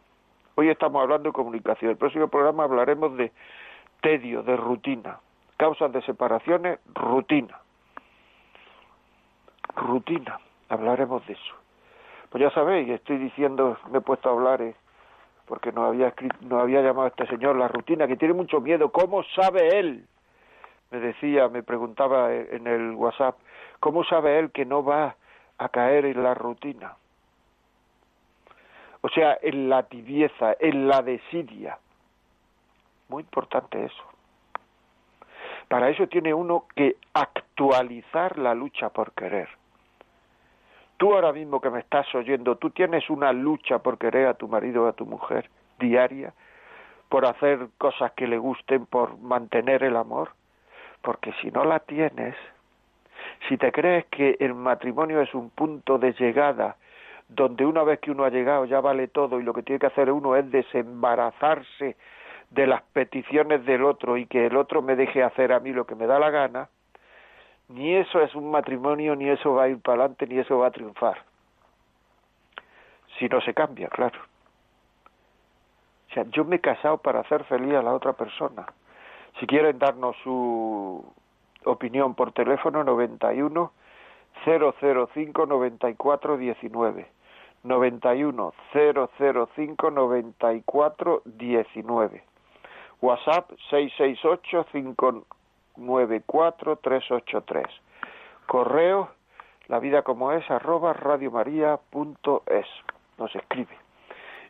[0.55, 1.91] Hoy estamos hablando de comunicación.
[1.91, 3.31] El próximo programa hablaremos de
[4.01, 5.19] tedio, de rutina.
[5.57, 7.59] Causas de separaciones, rutina.
[9.75, 10.39] Rutina.
[10.69, 11.64] Hablaremos de eso.
[12.35, 14.75] Pues ya sabéis, estoy diciendo, me he puesto a hablar eh,
[15.45, 18.91] porque nos había, escrito, nos había llamado este señor la rutina, que tiene mucho miedo.
[18.91, 20.05] ¿Cómo sabe él?
[20.91, 23.37] Me decía, me preguntaba en el WhatsApp,
[23.79, 25.15] ¿cómo sabe él que no va
[25.57, 26.97] a caer en la rutina?
[28.99, 31.77] O sea, en la tibieza, en la desidia.
[33.07, 34.03] Muy importante eso.
[35.69, 39.47] Para eso tiene uno que actualizar la lucha por querer.
[40.97, 44.47] Tú ahora mismo que me estás oyendo, tú tienes una lucha por querer a tu
[44.47, 46.33] marido o a tu mujer diaria,
[47.09, 50.31] por hacer cosas que le gusten, por mantener el amor,
[51.01, 52.35] porque si no la tienes,
[53.47, 56.77] si te crees que el matrimonio es un punto de llegada,
[57.27, 59.87] donde una vez que uno ha llegado ya vale todo y lo que tiene que
[59.87, 61.97] hacer uno es desembarazarse
[62.51, 65.85] de las peticiones del otro y que el otro me deje hacer a mí lo
[65.85, 66.69] que me da la gana,
[67.69, 70.67] ni eso es un matrimonio, ni eso va a ir para adelante, ni eso va
[70.67, 71.23] a triunfar.
[73.17, 74.19] Si no se cambia, claro.
[76.09, 78.65] O sea, yo me he casado para hacer feliz a la otra persona.
[79.39, 81.03] Si quieren darnos su
[81.65, 83.71] opinión por teléfono, 91
[84.45, 87.07] 005 94 19.
[87.63, 92.23] 91 005 94 19.
[93.01, 95.25] WhatsApp 668 5
[95.77, 97.65] 94383.
[98.47, 99.09] Correo
[99.67, 102.67] la vida como es arroba radiomaria.es.
[103.17, 103.77] Nos escribe.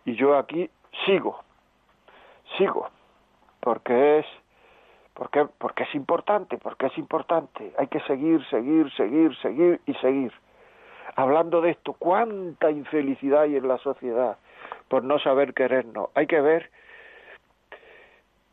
[0.05, 0.69] Y yo aquí
[1.05, 1.39] sigo,
[2.57, 2.89] sigo,
[3.59, 4.25] porque es,
[5.13, 7.73] porque, porque es importante, porque es importante.
[7.77, 10.33] Hay que seguir, seguir, seguir, seguir y seguir.
[11.15, 14.37] Hablando de esto, cuánta infelicidad hay en la sociedad
[14.89, 16.09] por no saber querernos.
[16.13, 16.69] Hay que ver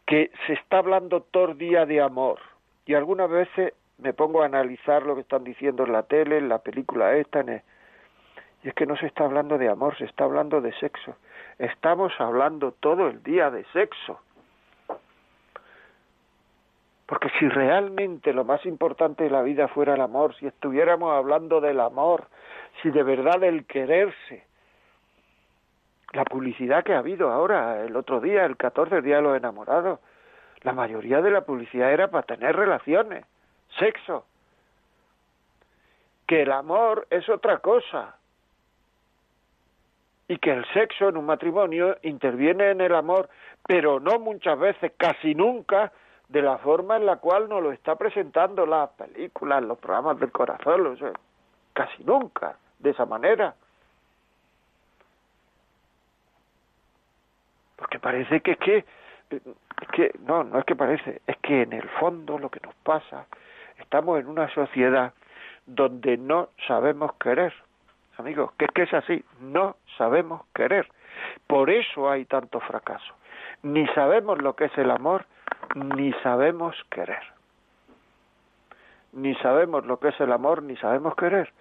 [0.07, 2.39] que se está hablando todo día de amor,
[2.87, 6.49] y algunas veces me pongo a analizar lo que están diciendo en la tele, en
[6.49, 7.45] la película esta,
[8.63, 11.17] y es que no se está hablando de amor, se está hablando de sexo.
[11.59, 14.21] Estamos hablando todo el día de sexo.
[17.07, 21.61] Porque si realmente lo más importante de la vida fuera el amor, si estuviéramos hablando
[21.61, 22.27] del amor,
[22.81, 24.47] si de verdad el quererse,
[26.13, 29.37] la publicidad que ha habido ahora, el otro día, el 14, el Día de los
[29.37, 29.99] Enamorados,
[30.63, 33.25] la mayoría de la publicidad era para tener relaciones,
[33.79, 34.25] sexo.
[36.27, 38.17] Que el amor es otra cosa.
[40.29, 43.29] Y que el sexo en un matrimonio interviene en el amor,
[43.67, 45.93] pero no muchas veces, casi nunca,
[46.29, 50.33] de la forma en la cual nos lo está presentando las películas, los programas del
[50.33, 50.97] corazón,
[51.75, 53.55] casi nunca, de esa manera.
[57.77, 58.85] Porque parece que es que,
[59.37, 62.75] es que, no, no es que parece, es que en el fondo lo que nos
[62.77, 63.27] pasa,
[63.79, 65.13] estamos en una sociedad
[65.67, 67.53] donde no sabemos querer,
[68.19, 70.89] amigos, que es que es así, no sabemos querer.
[71.47, 73.15] Por eso hay tanto fracaso.
[73.63, 75.27] Ni sabemos lo que es el amor,
[75.75, 77.23] ni sabemos querer.
[79.13, 81.53] Ni sabemos lo que es el amor, ni sabemos querer.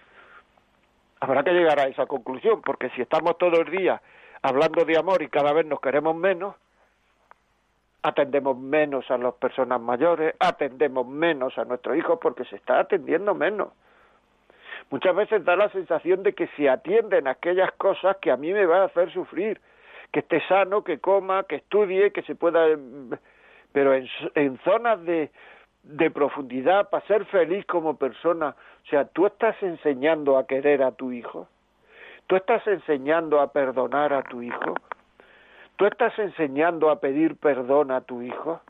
[1.20, 4.02] Habrá que llegar a esa conclusión, porque si estamos todo el día
[4.42, 6.56] hablando de amor y cada vez nos queremos menos,
[8.04, 13.36] atendemos menos a las personas mayores, atendemos menos a nuestros hijos porque se está atendiendo
[13.36, 13.70] menos.
[14.90, 18.66] Muchas veces da la sensación de que se atienden aquellas cosas que a mí me
[18.66, 19.62] van a hacer sufrir,
[20.12, 22.66] que esté sano, que coma, que estudie, que se pueda
[23.72, 25.32] pero en, zonas de,
[25.84, 28.56] de profundidad para ser feliz como persona.
[28.84, 31.48] O sea, tú estás enseñando a querer a tu hijo,
[32.28, 34.76] tú estás enseñando a perdonar a tu hijo,
[35.82, 38.62] tú estás enseñando a pedir perdón a tu hijo,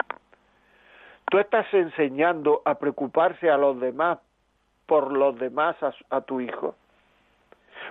[1.29, 4.19] tú estás enseñando a preocuparse a los demás
[4.85, 6.73] por los demás a, a tu hijo.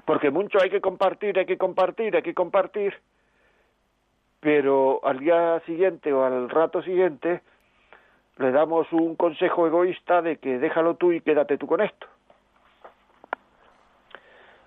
[0.07, 2.95] Porque mucho hay que compartir, hay que compartir, hay que compartir
[4.41, 7.43] pero al día siguiente o al rato siguiente
[8.39, 12.07] le damos un consejo egoísta de que déjalo tú y quédate tú con esto.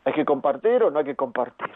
[0.05, 1.71] ¿Hay que compartir o no hay que compartir?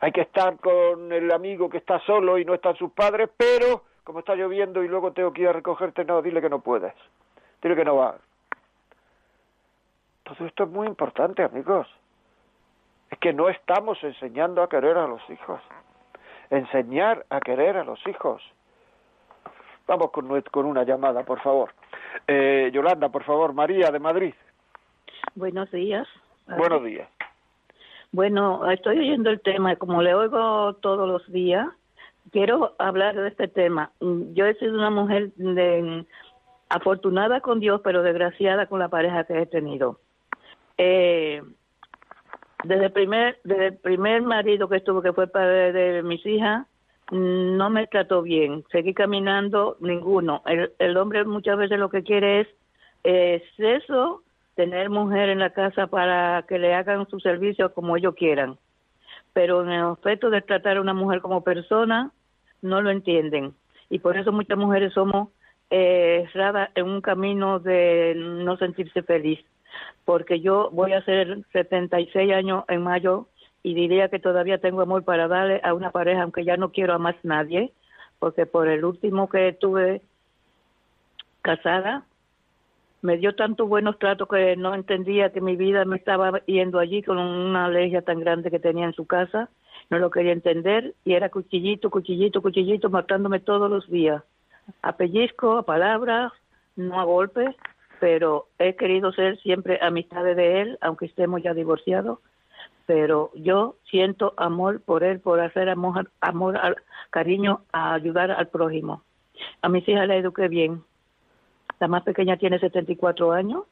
[0.00, 3.84] Hay que estar con el amigo que está solo y no están sus padres, pero
[4.04, 6.94] como está lloviendo y luego tengo que ir a recogerte, no, dile que no puedes.
[7.62, 8.16] Dile que no va.
[10.24, 11.86] Todo esto es muy importante, amigos
[13.10, 15.60] es que no estamos enseñando a querer a los hijos.
[16.48, 18.42] Enseñar a querer a los hijos.
[19.86, 21.74] Vamos con, con una llamada, por favor.
[22.26, 24.34] Eh, Yolanda, por favor, María de Madrid.
[25.34, 26.08] Buenos días.
[26.46, 27.08] Buenos días.
[28.12, 31.68] Bueno, estoy oyendo el tema, como le oigo todos los días,
[32.32, 33.92] quiero hablar de este tema.
[34.00, 35.30] Yo he sido una mujer
[36.68, 40.00] afortunada con Dios, pero desgraciada con la pareja que he tenido.
[40.76, 41.40] Eh,
[42.64, 46.66] desde el primer, desde el primer marido que estuvo, que fue padre de mis hijas,
[47.12, 48.64] no me trató bien.
[48.72, 50.42] Seguí caminando, ninguno.
[50.46, 52.48] El, el hombre muchas veces lo que quiere es,
[53.04, 54.22] es eso,
[54.60, 58.58] tener mujer en la casa para que le hagan su servicio como ellos quieran.
[59.32, 62.10] Pero en el aspecto de tratar a una mujer como persona,
[62.60, 63.54] no lo entienden.
[63.88, 65.28] Y por eso muchas mujeres somos
[65.70, 66.28] eh,
[66.74, 69.40] en un camino de no sentirse feliz
[70.04, 73.28] porque yo voy a hacer 76 años en mayo
[73.62, 76.94] y diría que todavía tengo amor para darle a una pareja, aunque ya no quiero
[76.94, 77.72] a más nadie,
[78.18, 80.02] porque por el último que tuve
[81.42, 82.04] casada,
[83.02, 87.02] me dio tantos buenos tratos que no entendía que mi vida me estaba yendo allí
[87.02, 89.48] con una alergia tan grande que tenía en su casa,
[89.88, 94.22] no lo quería entender y era cuchillito, cuchillito, cuchillito, matándome todos los días,
[94.82, 96.32] a pellizco, a palabras,
[96.76, 97.56] no a golpes,
[98.00, 102.18] pero he querido ser siempre amistad de él, aunque estemos ya divorciados,
[102.86, 106.58] pero yo siento amor por él, por hacer amor, amor
[107.10, 109.02] cariño, a ayudar al prójimo.
[109.62, 110.82] A mis hijas la eduqué bien.
[111.80, 113.64] La más pequeña tiene 74 años.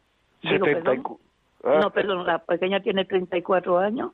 [0.42, 1.02] Digo, perdón.
[1.62, 1.78] Ah.
[1.82, 4.12] No, perdón, la pequeña tiene 34 años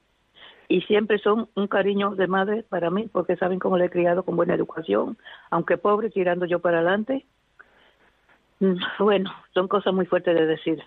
[0.69, 4.23] y siempre son un cariño de madre para mí porque saben cómo le he criado
[4.23, 5.17] con buena educación,
[5.51, 7.27] aunque pobre, tirando yo para adelante
[8.61, 10.83] Mm, bueno, son cosas muy fuertes de decir.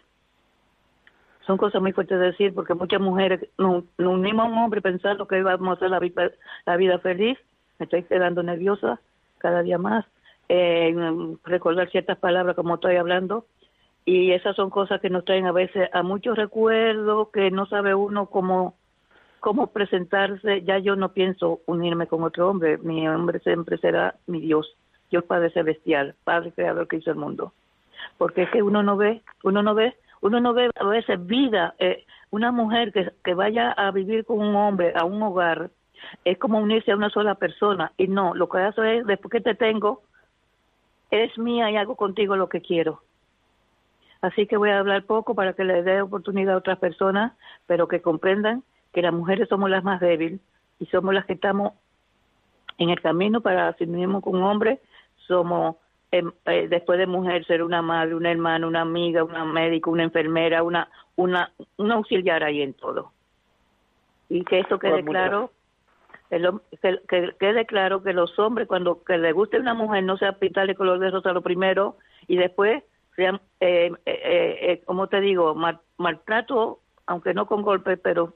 [1.45, 5.27] Son cosas muy fuertes de decir porque muchas mujeres nos, unimos a un hombre pensando
[5.27, 6.31] que íbamos a hacer la vida,
[6.65, 7.37] la vida feliz.
[7.79, 8.99] Me estoy quedando nerviosa
[9.37, 10.05] cada día más.
[10.49, 10.95] Eh,
[11.43, 13.45] recordar ciertas palabras como estoy hablando.
[14.05, 17.93] Y esas son cosas que nos traen a veces a muchos recuerdos que no sabe
[17.93, 18.75] uno cómo,
[19.41, 20.61] cómo presentarse.
[20.63, 22.77] Ya yo no pienso unirme con otro hombre.
[22.77, 24.77] Mi hombre siempre será mi Dios.
[25.09, 27.53] Dios Padre Celestial, Padre Creador que hizo el mundo.
[28.17, 31.75] Porque es que uno no ve, uno no ve, uno no ve a veces vida,
[31.79, 35.69] eh, una mujer que, que vaya a vivir con un hombre a un hogar,
[36.25, 37.91] es como unirse a una sola persona.
[37.97, 40.03] Y no, lo que hace es, después que te tengo,
[41.11, 43.01] es mía y hago contigo lo que quiero.
[44.21, 47.33] Así que voy a hablar poco para que le dé oportunidad a otras personas,
[47.65, 50.39] pero que comprendan que las mujeres somos las más débiles
[50.79, 51.73] y somos las que estamos
[52.77, 54.79] en el camino para si mismo con un hombre
[55.27, 55.75] somos
[56.11, 60.03] em, eh, después de mujer ser una madre, una hermana, una amiga, una médico, una
[60.03, 63.11] enfermera, una una un auxiliar ahí en todo.
[64.29, 65.51] Y que esto quede pues claro,
[66.29, 70.75] que, quede claro que los hombres cuando que le guste una mujer no sea pintarle
[70.75, 71.97] color de rosa lo primero
[72.27, 72.83] y después
[73.15, 75.55] sean, eh, eh, eh, como te digo,
[75.97, 78.33] maltrato, aunque no con golpes, pero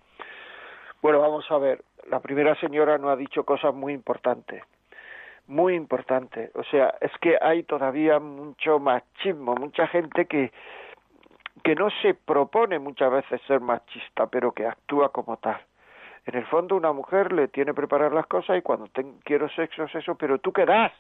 [1.03, 4.62] Bueno, vamos a ver, la primera señora no ha dicho cosas muy importantes,
[5.47, 6.51] muy importantes.
[6.55, 10.51] O sea, es que hay todavía mucho machismo, mucha gente que
[11.66, 15.60] que no se propone muchas veces ser machista, pero que actúa como tal.
[16.24, 18.88] En el fondo una mujer le tiene preparar las cosas y cuando
[19.24, 20.92] quiero sexo es eso, pero tú qué das.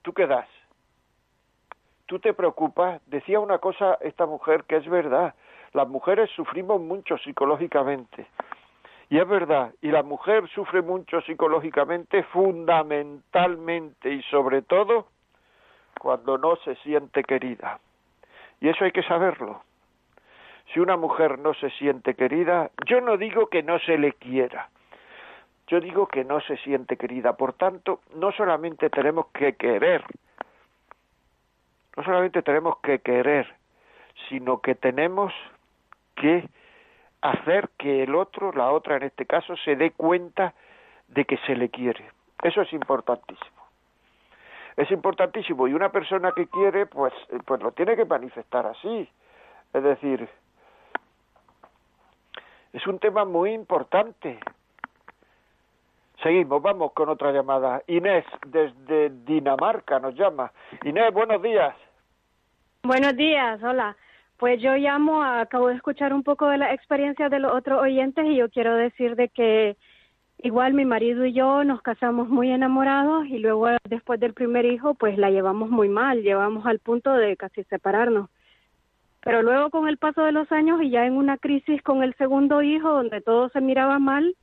[0.00, 0.48] Tú qué das.
[2.06, 3.02] Tú te preocupas.
[3.04, 5.34] Decía una cosa esta mujer que es verdad.
[5.74, 8.28] Las mujeres sufrimos mucho psicológicamente.
[9.10, 15.08] Y es verdad, y la mujer sufre mucho psicológicamente, fundamentalmente y sobre todo
[16.00, 17.78] cuando no se siente querida.
[18.64, 19.62] Y eso hay que saberlo.
[20.72, 24.70] Si una mujer no se siente querida, yo no digo que no se le quiera,
[25.66, 27.36] yo digo que no se siente querida.
[27.36, 30.02] Por tanto, no solamente tenemos que querer,
[31.94, 33.54] no solamente tenemos que querer,
[34.30, 35.34] sino que tenemos
[36.16, 36.48] que
[37.20, 40.54] hacer que el otro, la otra en este caso, se dé cuenta
[41.08, 42.10] de que se le quiere.
[42.42, 43.53] Eso es importantísimo.
[44.76, 49.08] Es importantísimo y una persona que quiere, pues, eh, pues lo tiene que manifestar así.
[49.72, 50.28] Es decir,
[52.72, 54.38] es un tema muy importante.
[56.22, 57.82] Seguimos, vamos con otra llamada.
[57.86, 60.50] Inés, desde Dinamarca, nos llama.
[60.84, 61.74] Inés, buenos días.
[62.82, 63.96] Buenos días, hola.
[64.38, 68.26] Pues yo llamo, acabo de escuchar un poco de la experiencia de los otros oyentes
[68.26, 69.76] y yo quiero decir de que
[70.44, 74.92] igual mi marido y yo nos casamos muy enamorados y luego después del primer hijo
[74.92, 78.28] pues la llevamos muy mal, llevamos al punto de casi separarnos.
[79.22, 82.14] Pero luego con el paso de los años y ya en una crisis con el
[82.16, 84.36] segundo hijo donde todo se miraba mal,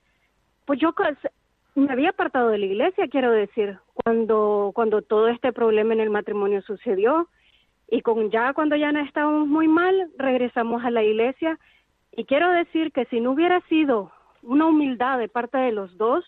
[0.65, 0.95] pues yo
[1.75, 6.09] me había apartado de la iglesia, quiero decir, cuando cuando todo este problema en el
[6.09, 7.27] matrimonio sucedió
[7.91, 11.59] y con ya cuando ya no estábamos muy mal, regresamos a la iglesia.
[12.11, 14.11] Y quiero decir que si no hubiera sido
[14.43, 16.23] una humildad de parte de los dos,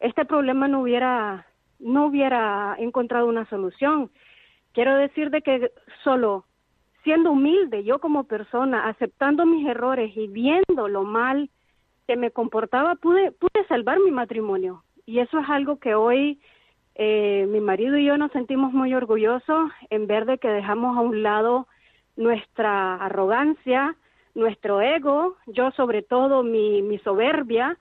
[0.00, 1.46] este problema no hubiera,
[1.78, 4.10] no hubiera encontrado una solución.
[4.72, 5.72] Quiero decir de que
[6.04, 6.44] solo
[7.04, 11.48] siendo humilde yo como persona, aceptando mis errores y viendo lo mal
[12.06, 14.82] que me comportaba, pude, pude salvar mi matrimonio.
[15.06, 16.38] Y eso es algo que hoy
[16.94, 21.00] eh, mi marido y yo nos sentimos muy orgullosos en ver de que dejamos a
[21.00, 21.66] un lado
[22.16, 23.96] nuestra arrogancia,
[24.38, 27.76] nuestro ego, yo sobre todo mi, mi soberbia,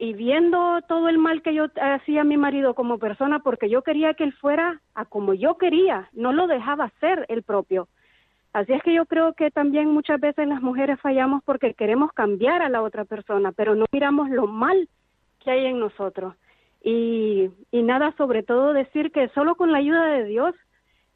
[0.00, 3.82] y viendo todo el mal que yo hacía a mi marido como persona, porque yo
[3.82, 7.88] quería que él fuera a como yo quería, no lo dejaba ser el propio.
[8.52, 12.62] Así es que yo creo que también muchas veces las mujeres fallamos porque queremos cambiar
[12.62, 14.88] a la otra persona, pero no miramos lo mal
[15.40, 16.34] que hay en nosotros.
[16.82, 20.54] Y, y nada, sobre todo decir que solo con la ayuda de Dios,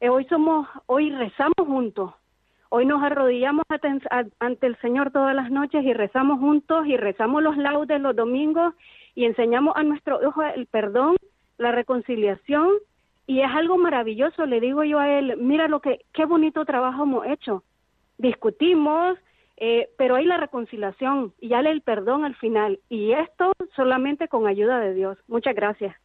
[0.01, 2.13] eh, hoy somos, hoy rezamos juntos,
[2.75, 3.65] hoy nos arrodillamos
[4.39, 8.73] ante el Señor todas las noches y rezamos juntos y rezamos los laudes los domingos
[9.13, 11.17] y enseñamos a nuestro hijo el perdón,
[11.59, 12.71] la reconciliación
[13.27, 14.47] y es algo maravilloso.
[14.47, 17.63] Le digo yo a él, mira lo que, qué bonito trabajo hemos hecho.
[18.17, 19.19] Discutimos,
[19.57, 22.79] eh, pero hay la reconciliación y hay el perdón al final.
[22.89, 25.19] Y esto solamente con ayuda de Dios.
[25.27, 25.95] Muchas gracias.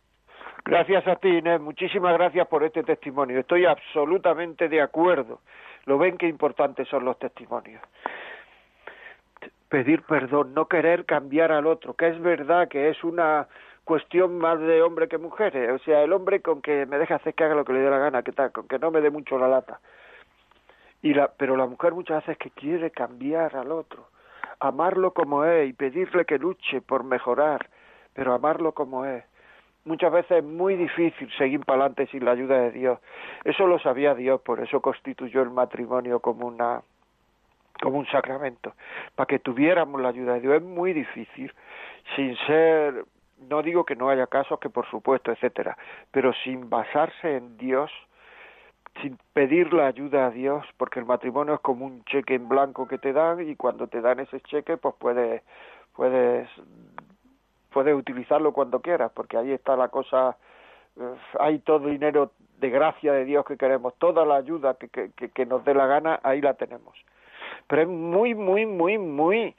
[0.66, 1.40] Gracias a ti.
[1.60, 3.40] Muchísimas gracias por este testimonio.
[3.40, 5.40] Estoy absolutamente de acuerdo.
[5.88, 7.80] Lo ven qué importantes son los testimonios.
[9.70, 13.48] Pedir perdón, no querer cambiar al otro, que es verdad que es una
[13.84, 15.70] cuestión más de hombre que mujeres.
[15.70, 17.88] O sea, el hombre con que me deja hacer que haga lo que le dé
[17.88, 19.80] la gana, que tal, con que no me dé mucho la lata.
[21.00, 24.08] Y la, pero la mujer muchas veces que quiere cambiar al otro,
[24.60, 27.70] amarlo como es y pedirle que luche por mejorar,
[28.12, 29.24] pero amarlo como es.
[29.88, 32.98] Muchas veces es muy difícil seguir para adelante sin la ayuda de Dios.
[33.42, 36.82] Eso lo sabía Dios, por eso constituyó el matrimonio como una
[37.80, 38.74] como un sacramento,
[39.14, 40.56] para que tuviéramos la ayuda de Dios.
[40.56, 41.54] Es muy difícil,
[42.16, 43.06] sin ser,
[43.48, 45.78] no digo que no haya casos, que por supuesto, etcétera,
[46.10, 47.90] pero sin basarse en Dios,
[49.00, 52.86] sin pedir la ayuda a Dios, porque el matrimonio es como un cheque en blanco
[52.86, 55.42] que te dan y cuando te dan ese cheque, pues puedes,
[55.94, 56.46] puedes,
[57.78, 60.36] puedes utilizarlo cuando quieras, porque ahí está la cosa,
[60.98, 65.28] eh, hay todo dinero de gracia de Dios que queremos, toda la ayuda que, que,
[65.30, 66.96] que nos dé la gana, ahí la tenemos.
[67.68, 69.54] Pero es muy, muy, muy, muy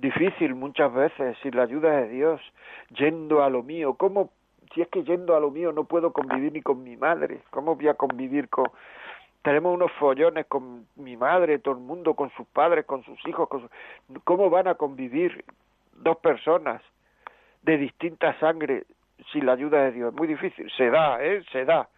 [0.00, 2.40] difícil muchas veces sin la ayuda de Dios,
[2.88, 3.94] yendo a lo mío.
[3.94, 4.30] ¿Cómo
[4.74, 7.76] si es que yendo a lo mío no puedo convivir ni con mi madre, ¿cómo
[7.76, 8.66] voy a convivir con...
[9.42, 13.48] Tenemos unos follones con mi madre, todo el mundo, con sus padres, con sus hijos,
[13.48, 13.70] con
[14.24, 15.44] ¿cómo van a convivir
[15.92, 16.82] dos personas
[17.62, 18.84] de distinta sangre
[19.32, 20.12] sin la ayuda de Dios?
[20.12, 21.42] Es muy difícil, se da, ¿eh?
[21.52, 21.88] Se da,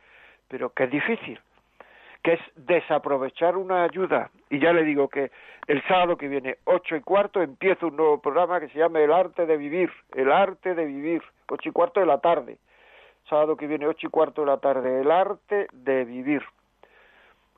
[0.48, 1.40] pero que es difícil,
[2.22, 4.30] que es desaprovechar una ayuda.
[4.50, 5.30] Y ya le digo que
[5.66, 9.12] el sábado que viene, ocho y cuarto, empieza un nuevo programa que se llama El
[9.12, 12.58] Arte de Vivir, El Arte de Vivir ocho y cuarto de la tarde.
[13.28, 16.42] Sábado que viene, ocho y cuarto de la tarde, el arte de vivir.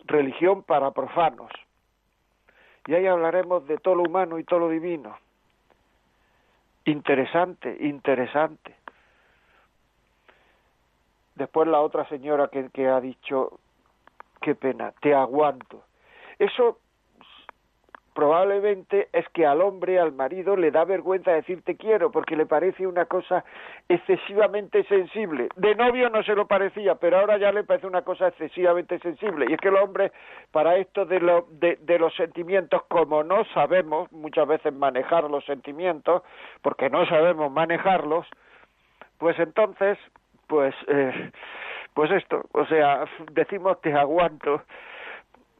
[0.04, 1.50] Religión para profanos.
[2.86, 5.16] Y ahí hablaremos de todo lo humano y todo lo divino.
[6.86, 8.74] Interesante, interesante.
[11.34, 13.58] Después la otra señora que, que ha dicho,
[14.40, 15.82] qué pena, te aguanto.
[16.38, 16.78] Eso
[18.14, 22.46] probablemente es que al hombre, al marido, le da vergüenza decir te quiero porque le
[22.46, 23.44] parece una cosa
[23.88, 25.48] excesivamente sensible.
[25.56, 29.46] De novio no se lo parecía, pero ahora ya le parece una cosa excesivamente sensible.
[29.48, 30.12] Y es que el hombre,
[30.52, 36.22] para esto de, lo, de, los sentimientos, como no sabemos muchas veces manejar los sentimientos,
[36.62, 38.26] porque no sabemos manejarlos,
[39.18, 39.98] pues entonces,
[40.46, 41.32] pues, eh,
[41.94, 44.62] pues esto, o sea, decimos te aguanto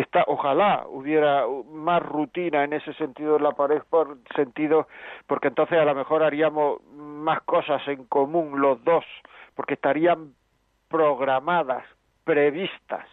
[0.00, 4.88] está ojalá hubiera más rutina en ese sentido la pareja por sentido
[5.26, 9.04] porque entonces a lo mejor haríamos más cosas en común los dos
[9.54, 10.34] porque estarían
[10.88, 11.84] programadas
[12.24, 13.06] previstas.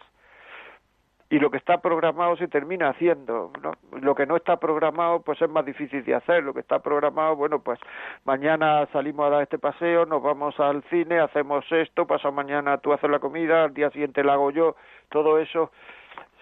[1.30, 3.52] Y lo que está programado se termina haciendo
[4.00, 6.42] lo que no está programado pues es más difícil de hacer.
[6.42, 7.78] Lo que está programado bueno pues
[8.24, 12.94] mañana salimos a dar este paseo nos vamos al cine hacemos esto pasado mañana tú
[12.94, 14.74] haces la comida al día siguiente la hago yo
[15.10, 15.70] todo eso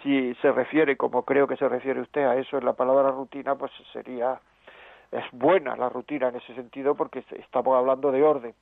[0.06, 3.56] si se refiere, como creo que se refiere usted a eso en la palabra rutina,
[3.56, 4.40] pues sería
[5.10, 8.54] es buena la rutina en ese sentido porque estamos hablando de orden.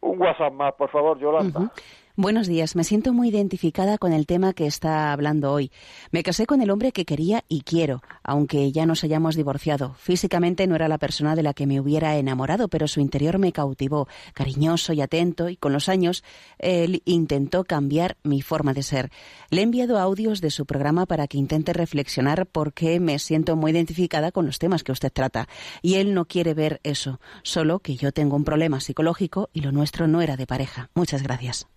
[0.00, 1.72] Un WhatsApp más, por favor, Yolanda.
[2.16, 5.70] Buenos días, me siento muy identificada con el tema que está hablando hoy.
[6.10, 9.94] Me casé con el hombre que quería y quiero, aunque ya nos hayamos divorciado.
[9.94, 13.52] Físicamente no era la persona de la que me hubiera enamorado, pero su interior me
[13.52, 16.24] cautivó, cariñoso y atento, y con los años
[16.58, 19.10] él intentó cambiar mi forma de ser.
[19.50, 23.70] Le he enviado audios de su programa para que intente reflexionar porque me siento muy
[23.70, 25.48] identificada con los temas que usted trata.
[25.80, 29.70] Y él no quiere ver eso, solo que yo tengo un problema psicológico y lo
[29.70, 30.90] nuestro no era de pareja.
[30.94, 31.68] Muchas gracias.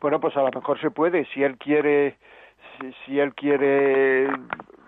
[0.00, 2.16] Bueno, pues a lo mejor se puede, si él quiere,
[3.04, 4.28] si, él quiere,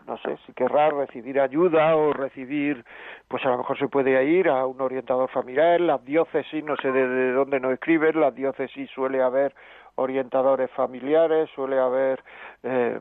[0.07, 2.83] no sé, si querrá recibir ayuda o recibir,
[3.29, 6.91] pues a lo mejor se puede ir a un orientador familiar, las diócesis, no sé
[6.91, 9.55] de, dónde nos escriben, las diócesis suele haber
[9.97, 12.25] orientadores familiares, suele haber
[12.63, 12.99] eh,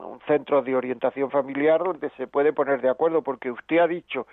[0.00, 4.26] un centro de orientación familiar donde se puede poner de acuerdo, porque usted ha dicho,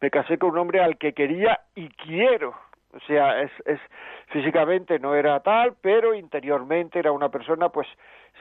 [0.00, 2.54] me casé con un hombre al que quería y quiero,
[2.94, 3.80] o sea, es, es
[4.28, 7.86] físicamente no era tal, pero interiormente era una persona, pues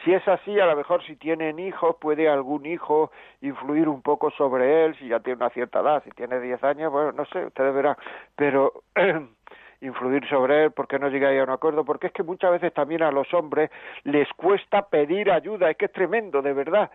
[0.04, 4.32] si es así, a lo mejor si tienen hijos, puede algún hijo influir un poco
[4.32, 7.46] sobre él, si ya tiene una cierta edad, si tiene 10 años, bueno, no sé,
[7.46, 7.96] ustedes verán,
[8.36, 8.84] pero
[9.82, 13.04] influir sobre él, porque no llegáis a un acuerdo, porque es que muchas veces también
[13.04, 13.70] a los hombres
[14.04, 16.90] les cuesta pedir ayuda, es que es tremendo, de verdad.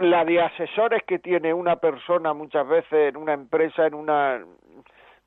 [0.00, 4.40] La de asesores que tiene una persona muchas veces en una empresa, en una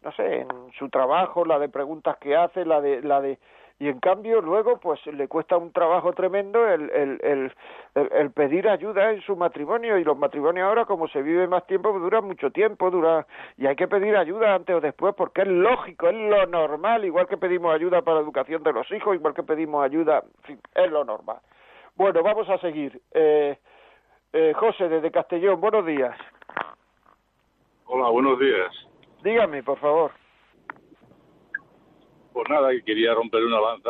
[0.06, 0.47] no sé, en
[0.78, 3.39] su trabajo, la de preguntas que hace, la de, la de,
[3.80, 7.51] y en cambio luego pues le cuesta un trabajo tremendo el, el, el,
[8.12, 11.91] el, pedir ayuda en su matrimonio y los matrimonios ahora como se vive más tiempo
[11.97, 13.26] duran mucho tiempo dura
[13.58, 17.28] y hay que pedir ayuda antes o después porque es lógico es lo normal igual
[17.28, 20.60] que pedimos ayuda para la educación de los hijos igual que pedimos ayuda en fin,
[20.76, 21.39] es lo normal.
[21.95, 23.01] Bueno vamos a seguir.
[23.12, 23.58] Eh,
[24.32, 26.16] eh, José desde Castellón buenos días.
[27.88, 28.84] Hola buenos días
[29.26, 30.11] Dígame, por favor.
[32.32, 33.89] Pues nada, quería romper una lanza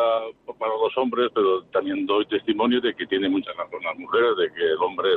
[0.57, 4.53] para los hombres, pero también doy testimonio de que tiene muchas razón las mujeres, de
[4.53, 5.09] que el hombre,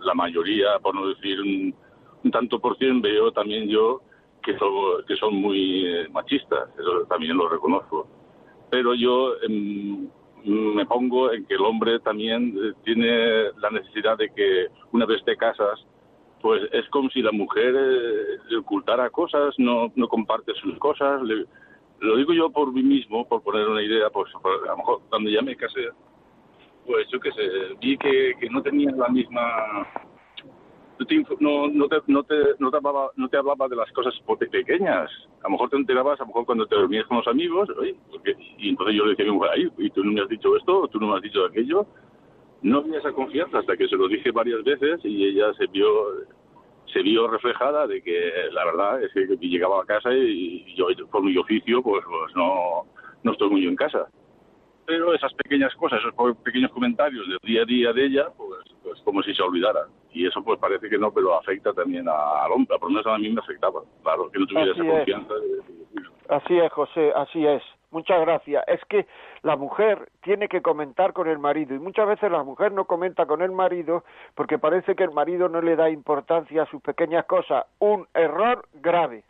[0.00, 1.74] la mayoría, por no decir un,
[2.30, 4.00] tanto por cien, veo también yo
[4.42, 8.08] que son, que son muy eh, machistas, eso también lo reconozco.
[8.70, 10.08] Pero yo em,
[10.44, 15.22] me pongo en que el hombre también eh, tiene la necesidad de que una vez
[15.24, 15.84] te casas,
[16.44, 21.22] pues es como si la mujer eh, le ocultara cosas, no, no comparte sus cosas.
[21.22, 25.30] lo digo yo por mí mismo, por poner una idea, pues a lo mejor cuando
[25.30, 25.88] ya me casé,
[26.84, 27.48] pues yo qué sé,
[27.80, 29.88] vi que, que no tenía la misma...
[31.40, 34.14] No, no, te, no, te, no, te hablaba, no te hablaba de las cosas
[34.50, 35.10] pequeñas.
[35.40, 37.70] A lo mejor te enterabas, a lo mejor cuando te dormías con los amigos,
[38.58, 40.88] y entonces yo le decía a mi Ay, ¿y tú no me has dicho esto?
[40.88, 41.86] ¿Tú no me has dicho aquello?
[42.64, 45.86] No había esa confianza hasta que se lo dije varias veces y ella se vio
[46.92, 51.22] se vio reflejada de que la verdad es que llegaba a casa y, yo por
[51.22, 52.86] mi oficio pues, pues no,
[53.22, 54.08] no estoy muy en casa
[54.86, 59.00] pero esas pequeñas cosas, esos pequeños comentarios del día a día de ella, pues, pues
[59.00, 59.88] como si se olvidaran.
[60.12, 63.18] Y eso pues parece que no, pero afecta también al hombre, por lo menos a
[63.18, 65.34] mí me afectaba, claro, que no tuviera esa confianza.
[66.28, 67.62] Así es, José, así es.
[67.94, 68.64] Muchas gracias.
[68.66, 69.06] Es que
[69.42, 73.24] la mujer tiene que comentar con el marido y muchas veces la mujer no comenta
[73.24, 74.02] con el marido
[74.34, 77.66] porque parece que el marido no le da importancia a sus pequeñas cosas.
[77.78, 79.22] Un error grave.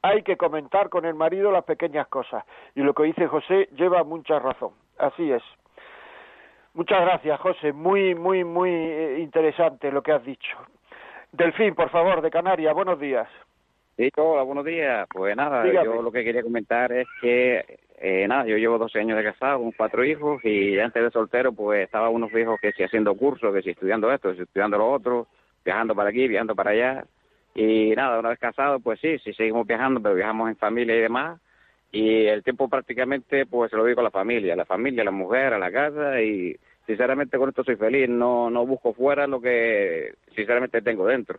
[0.00, 2.44] Hay que comentar con el marido las pequeñas cosas.
[2.76, 4.70] Y lo que dice José lleva mucha razón.
[4.96, 5.42] Así es.
[6.74, 7.72] Muchas gracias, José.
[7.72, 10.56] Muy, muy, muy eh, interesante lo que has dicho.
[11.32, 12.72] Delfín, por favor, de Canarias.
[12.74, 13.26] Buenos días.
[14.00, 15.06] Sí, hola, buenos días.
[15.12, 19.18] Pues nada, yo lo que quería comentar es que, eh, nada, yo llevo 12 años
[19.18, 22.82] de casado, con cuatro hijos, y antes de soltero, pues estaba unos hijos que si
[22.82, 25.26] haciendo cursos, que si estudiando esto, que si estudiando lo otro,
[25.66, 27.04] viajando para aquí, viajando para allá.
[27.54, 31.00] Y nada, una vez casado, pues sí, sí seguimos viajando, pero viajamos en familia y
[31.00, 31.38] demás.
[31.92, 35.04] Y el tiempo prácticamente, pues se lo digo a la familia, a la familia, a
[35.04, 39.26] la mujer, a la casa, y sinceramente con esto soy feliz, no, no busco fuera
[39.26, 41.38] lo que sinceramente tengo dentro.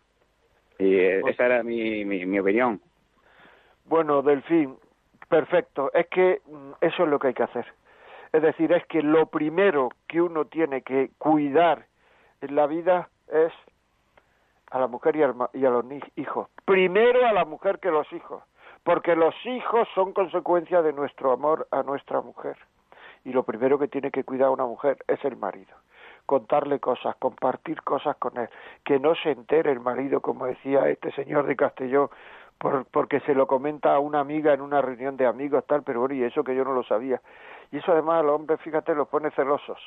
[0.81, 2.81] Y eh, esa era mi, mi, opinión.
[3.85, 4.77] Bueno, Delfín,
[5.29, 5.91] perfecto.
[5.93, 7.67] Es que mm, eso es lo que hay que hacer.
[8.33, 11.85] Es decir, es que lo primero que uno tiene que cuidar
[12.41, 13.53] en la vida es
[14.71, 15.19] a la mujer y,
[15.59, 16.49] y a los hijos.
[16.65, 18.41] Primero a la mujer que los hijos,
[18.83, 22.57] porque los hijos son consecuencia de nuestro amor a nuestra mujer.
[23.23, 25.80] Y lo primero que tiene que cuidar una mujer es el marido
[26.31, 28.47] contarle cosas, compartir cosas con él,
[28.85, 32.07] que no se entere el marido, como decía este señor de Castellón,
[32.57, 35.99] por, porque se lo comenta a una amiga en una reunión de amigos, tal, pero
[35.99, 37.19] bueno, y eso que yo no lo sabía.
[37.69, 39.77] Y eso además a los hombres, fíjate, los pone celosos,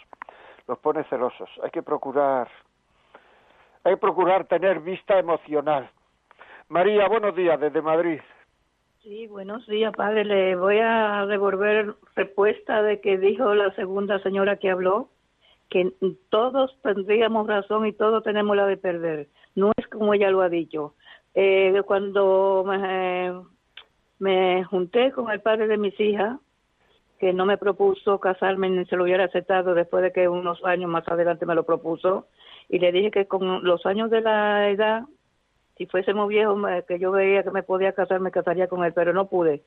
[0.68, 1.48] los pone celosos.
[1.62, 2.46] Hay que procurar,
[3.82, 5.88] hay que procurar tener vista emocional.
[6.68, 8.20] María, buenos días desde Madrid.
[9.02, 10.26] Sí, buenos días, padre.
[10.26, 15.08] Le voy a devolver respuesta de que dijo la segunda señora que habló,
[15.74, 15.92] que
[16.30, 19.26] todos tendríamos razón y todos tenemos la de perder.
[19.56, 20.94] No es como ella lo ha dicho.
[21.34, 22.64] Eh, cuando
[24.20, 26.38] me, junté con el padre de mis hijas,
[27.18, 30.88] que no me propuso casarme ni se lo hubiera aceptado después de que unos años
[30.88, 32.28] más adelante me lo propuso,
[32.68, 35.02] y le dije que con los años de la edad,
[35.76, 36.56] si fuésemos viejos,
[36.86, 39.64] que yo veía que me podía casar, me casaría con él, pero no pude.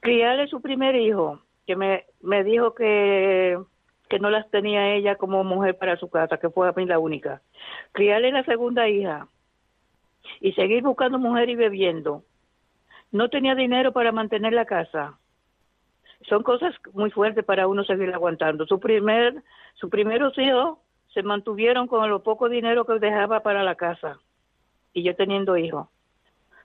[0.00, 3.58] Criarle su primer hijo, que me, me dijo que,
[4.08, 6.98] que no las tenía ella como mujer para su casa, que fue a mí la
[6.98, 7.40] única.
[7.92, 9.28] Criarle la segunda hija
[10.40, 12.22] y seguir buscando mujer y bebiendo
[13.12, 15.18] no tenía dinero para mantener la casa.
[16.28, 18.66] Son cosas muy fuertes para uno seguir aguantando.
[18.66, 19.42] Su primer,
[19.74, 20.78] sus primeros hijos
[21.12, 24.18] se mantuvieron con lo poco dinero que dejaba para la casa
[24.92, 25.88] y yo teniendo hijos.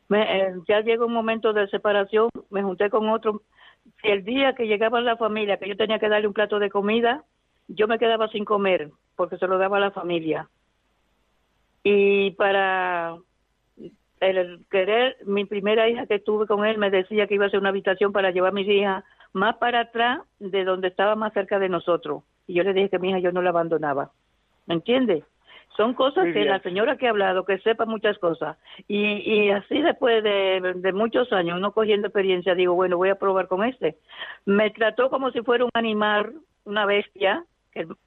[0.09, 3.43] Eh, ya llegó un momento de separación, me junté con otro.
[4.03, 7.23] El día que llegaba la familia, que yo tenía que darle un plato de comida,
[7.67, 10.47] yo me quedaba sin comer porque se lo daba a la familia.
[11.83, 13.17] Y para
[14.21, 17.59] el querer, mi primera hija que tuve con él me decía que iba a hacer
[17.59, 21.59] una habitación para llevar a mis hijas más para atrás de donde estaba más cerca
[21.59, 22.23] de nosotros.
[22.47, 24.11] Y yo le dije que mi hija yo no la abandonaba.
[24.65, 25.23] ¿Me entiende?
[25.79, 28.57] Son cosas que la señora que ha hablado, que sepa muchas cosas.
[28.89, 33.15] Y, y así después de, de, muchos años, no cogiendo experiencia, digo, bueno, voy a
[33.15, 33.97] probar con este.
[34.43, 36.33] Me trató como si fuera un animal,
[36.65, 37.45] una bestia.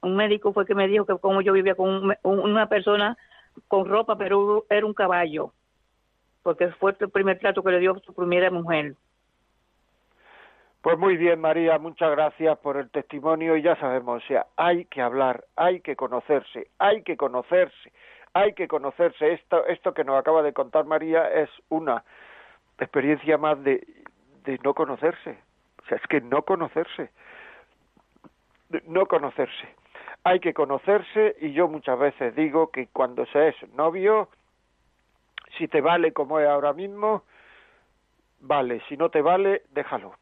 [0.03, 3.17] un médico fue que me dijo que como yo vivía con una persona
[3.67, 5.51] con ropa, pero era un caballo
[6.43, 8.95] porque fue el primer trato que le dio su primera mujer.
[10.83, 14.83] Pues muy bien, María, muchas gracias por el testimonio y ya sabemos, o sea, hay
[14.83, 17.93] que hablar, hay que conocerse, hay que conocerse,
[18.33, 19.31] hay que conocerse.
[19.31, 22.03] Esto, esto que nos acaba de contar María es una
[22.77, 23.87] experiencia más de,
[24.43, 25.37] de no conocerse.
[25.81, 27.11] O sea, es que no conocerse,
[28.85, 29.69] no conocerse.
[30.25, 34.27] Hay que conocerse y yo muchas veces digo que cuando se es novio,
[35.57, 37.23] si te vale como es ahora mismo,
[38.41, 38.81] vale.
[38.89, 40.15] Si no te vale, déjalo.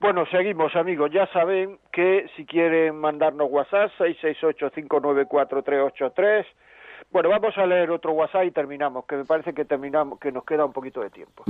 [0.00, 1.10] Bueno, seguimos amigos.
[1.12, 6.44] Ya saben que si quieren mandarnos WhatsApp, 668-594-383
[7.10, 10.44] bueno, vamos a leer otro WhatsApp y terminamos, que me parece que terminamos, que nos
[10.44, 11.44] queda un poquito de tiempo.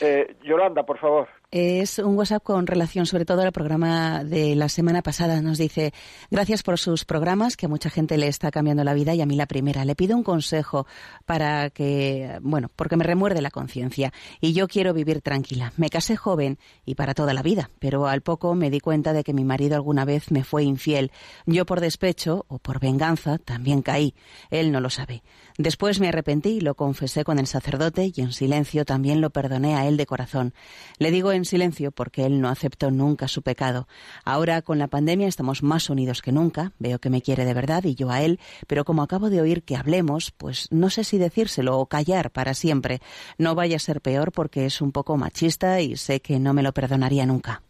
[0.00, 1.28] Eh, Yolanda, por favor.
[1.52, 5.42] Es un WhatsApp con relación sobre todo al programa de la semana pasada.
[5.42, 5.92] Nos dice,
[6.30, 9.26] gracias por sus programas, que a mucha gente le está cambiando la vida y a
[9.26, 9.84] mí la primera.
[9.84, 10.86] Le pido un consejo
[11.26, 15.72] para que, bueno, porque me remuerde la conciencia y yo quiero vivir tranquila.
[15.76, 19.24] Me casé joven y para toda la vida, pero al poco me di cuenta de
[19.24, 21.10] que mi marido alguna vez me fue infiel.
[21.46, 24.14] Yo por despecho o por venganza también caí.
[24.50, 25.24] Él no lo sabe.
[25.58, 29.74] Después me arrepentí y lo confesé con el sacerdote y en silencio también lo perdoné
[29.74, 30.54] a él de corazón.
[30.98, 33.86] Le digo en silencio porque él no aceptó nunca su pecado.
[34.24, 36.72] Ahora con la pandemia estamos más unidos que nunca.
[36.78, 39.62] Veo que me quiere de verdad y yo a él, pero como acabo de oír
[39.62, 42.98] que hablemos, pues no sé si decírselo o callar para siempre.
[43.38, 46.62] No vaya a ser peor porque es un poco machista y sé que no me
[46.62, 47.62] lo perdonaría nunca.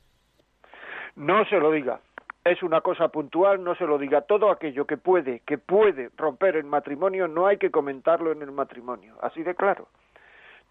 [1.17, 2.01] No se lo diga
[2.45, 4.23] es una cosa puntual, no se lo diga.
[4.23, 8.51] Todo aquello que puede, que puede romper el matrimonio, no hay que comentarlo en el
[8.51, 9.15] matrimonio.
[9.21, 9.89] Así de claro.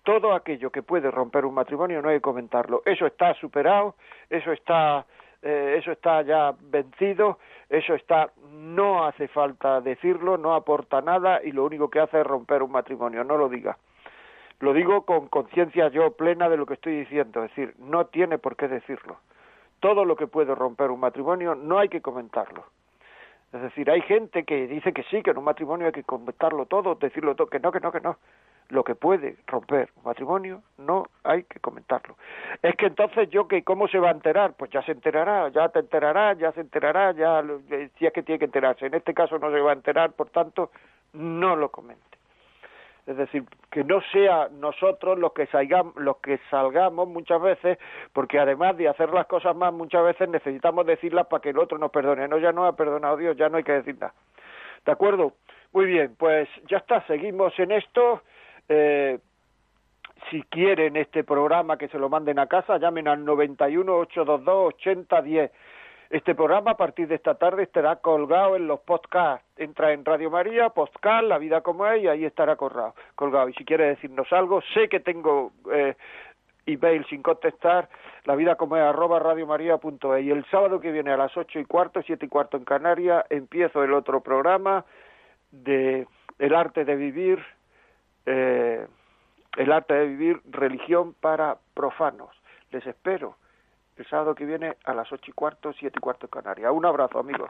[0.04, 2.82] Todo aquello que puede romper un matrimonio no hay que comentarlo.
[2.86, 3.96] Eso está superado,
[4.30, 5.06] eso está,
[5.42, 7.40] eh, eso está ya vencido,
[7.70, 12.26] eso está, no hace falta decirlo, no aporta nada y lo único que hace es
[12.26, 13.24] romper un matrimonio.
[13.24, 13.78] No lo diga.
[14.60, 18.38] Lo digo con conciencia yo plena de lo que estoy diciendo, es decir, no tiene
[18.38, 19.18] por qué decirlo
[19.80, 22.66] todo lo que puede romper un matrimonio no hay que comentarlo.
[23.52, 26.66] Es decir, hay gente que dice que sí, que en un matrimonio hay que comentarlo
[26.68, 28.18] todo, decirlo todo, que no, que no, que no.
[28.70, 32.16] Lo que puede romper un matrimonio no hay que comentarlo.
[32.62, 35.70] Es que entonces yo que cómo se va a enterar, pues ya se enterará, ya
[35.70, 37.44] te enterará, ya se enterará, ya
[37.98, 38.86] si es que tiene que enterarse.
[38.86, 40.70] En este caso no se va a enterar, por tanto,
[41.14, 42.04] no lo comente.
[43.08, 47.80] Es decir, que no sea nosotros los que salgamos, los que salgamos muchas veces,
[48.14, 51.80] porque además de hacer las cosas más, muchas veces necesitamos decirlas para que el otro
[51.80, 52.28] nos perdone.
[52.28, 54.14] No, ya no ha perdonado Dios, ya no hay que decir nada.
[54.86, 55.34] ¿De acuerdo?
[55.74, 58.22] Muy bien, pues ya está, seguimos en esto.
[58.70, 59.20] Eh,
[60.30, 65.52] si quieren este programa que se lo manden a casa, llamen al 91 822 8010
[66.10, 69.46] este programa a partir de esta tarde estará colgado en los podcasts.
[69.58, 72.96] Entra en Radio María, podcast, La Vida como es, y ahí estará colgado.
[73.14, 73.48] colgado.
[73.50, 75.96] Y si quiere decirnos algo, sé que tengo eh,
[76.66, 77.90] email sin contestar,
[78.26, 80.24] la vida como es arroba radiomaria.es.
[80.24, 83.24] Y el sábado que viene a las ocho y cuarto, siete y cuarto en Canarias,
[83.30, 84.86] empiezo el otro programa
[85.52, 86.08] de
[86.40, 87.46] El arte de vivir,
[88.32, 88.88] eh,
[89.58, 92.30] el arte de vivir, religión para profanos.
[92.72, 93.36] Les espero
[93.98, 96.72] el sábado que viene a las ocho y cuarto, siete y cuarto Canarias.
[96.72, 97.50] Un abrazo, amigos.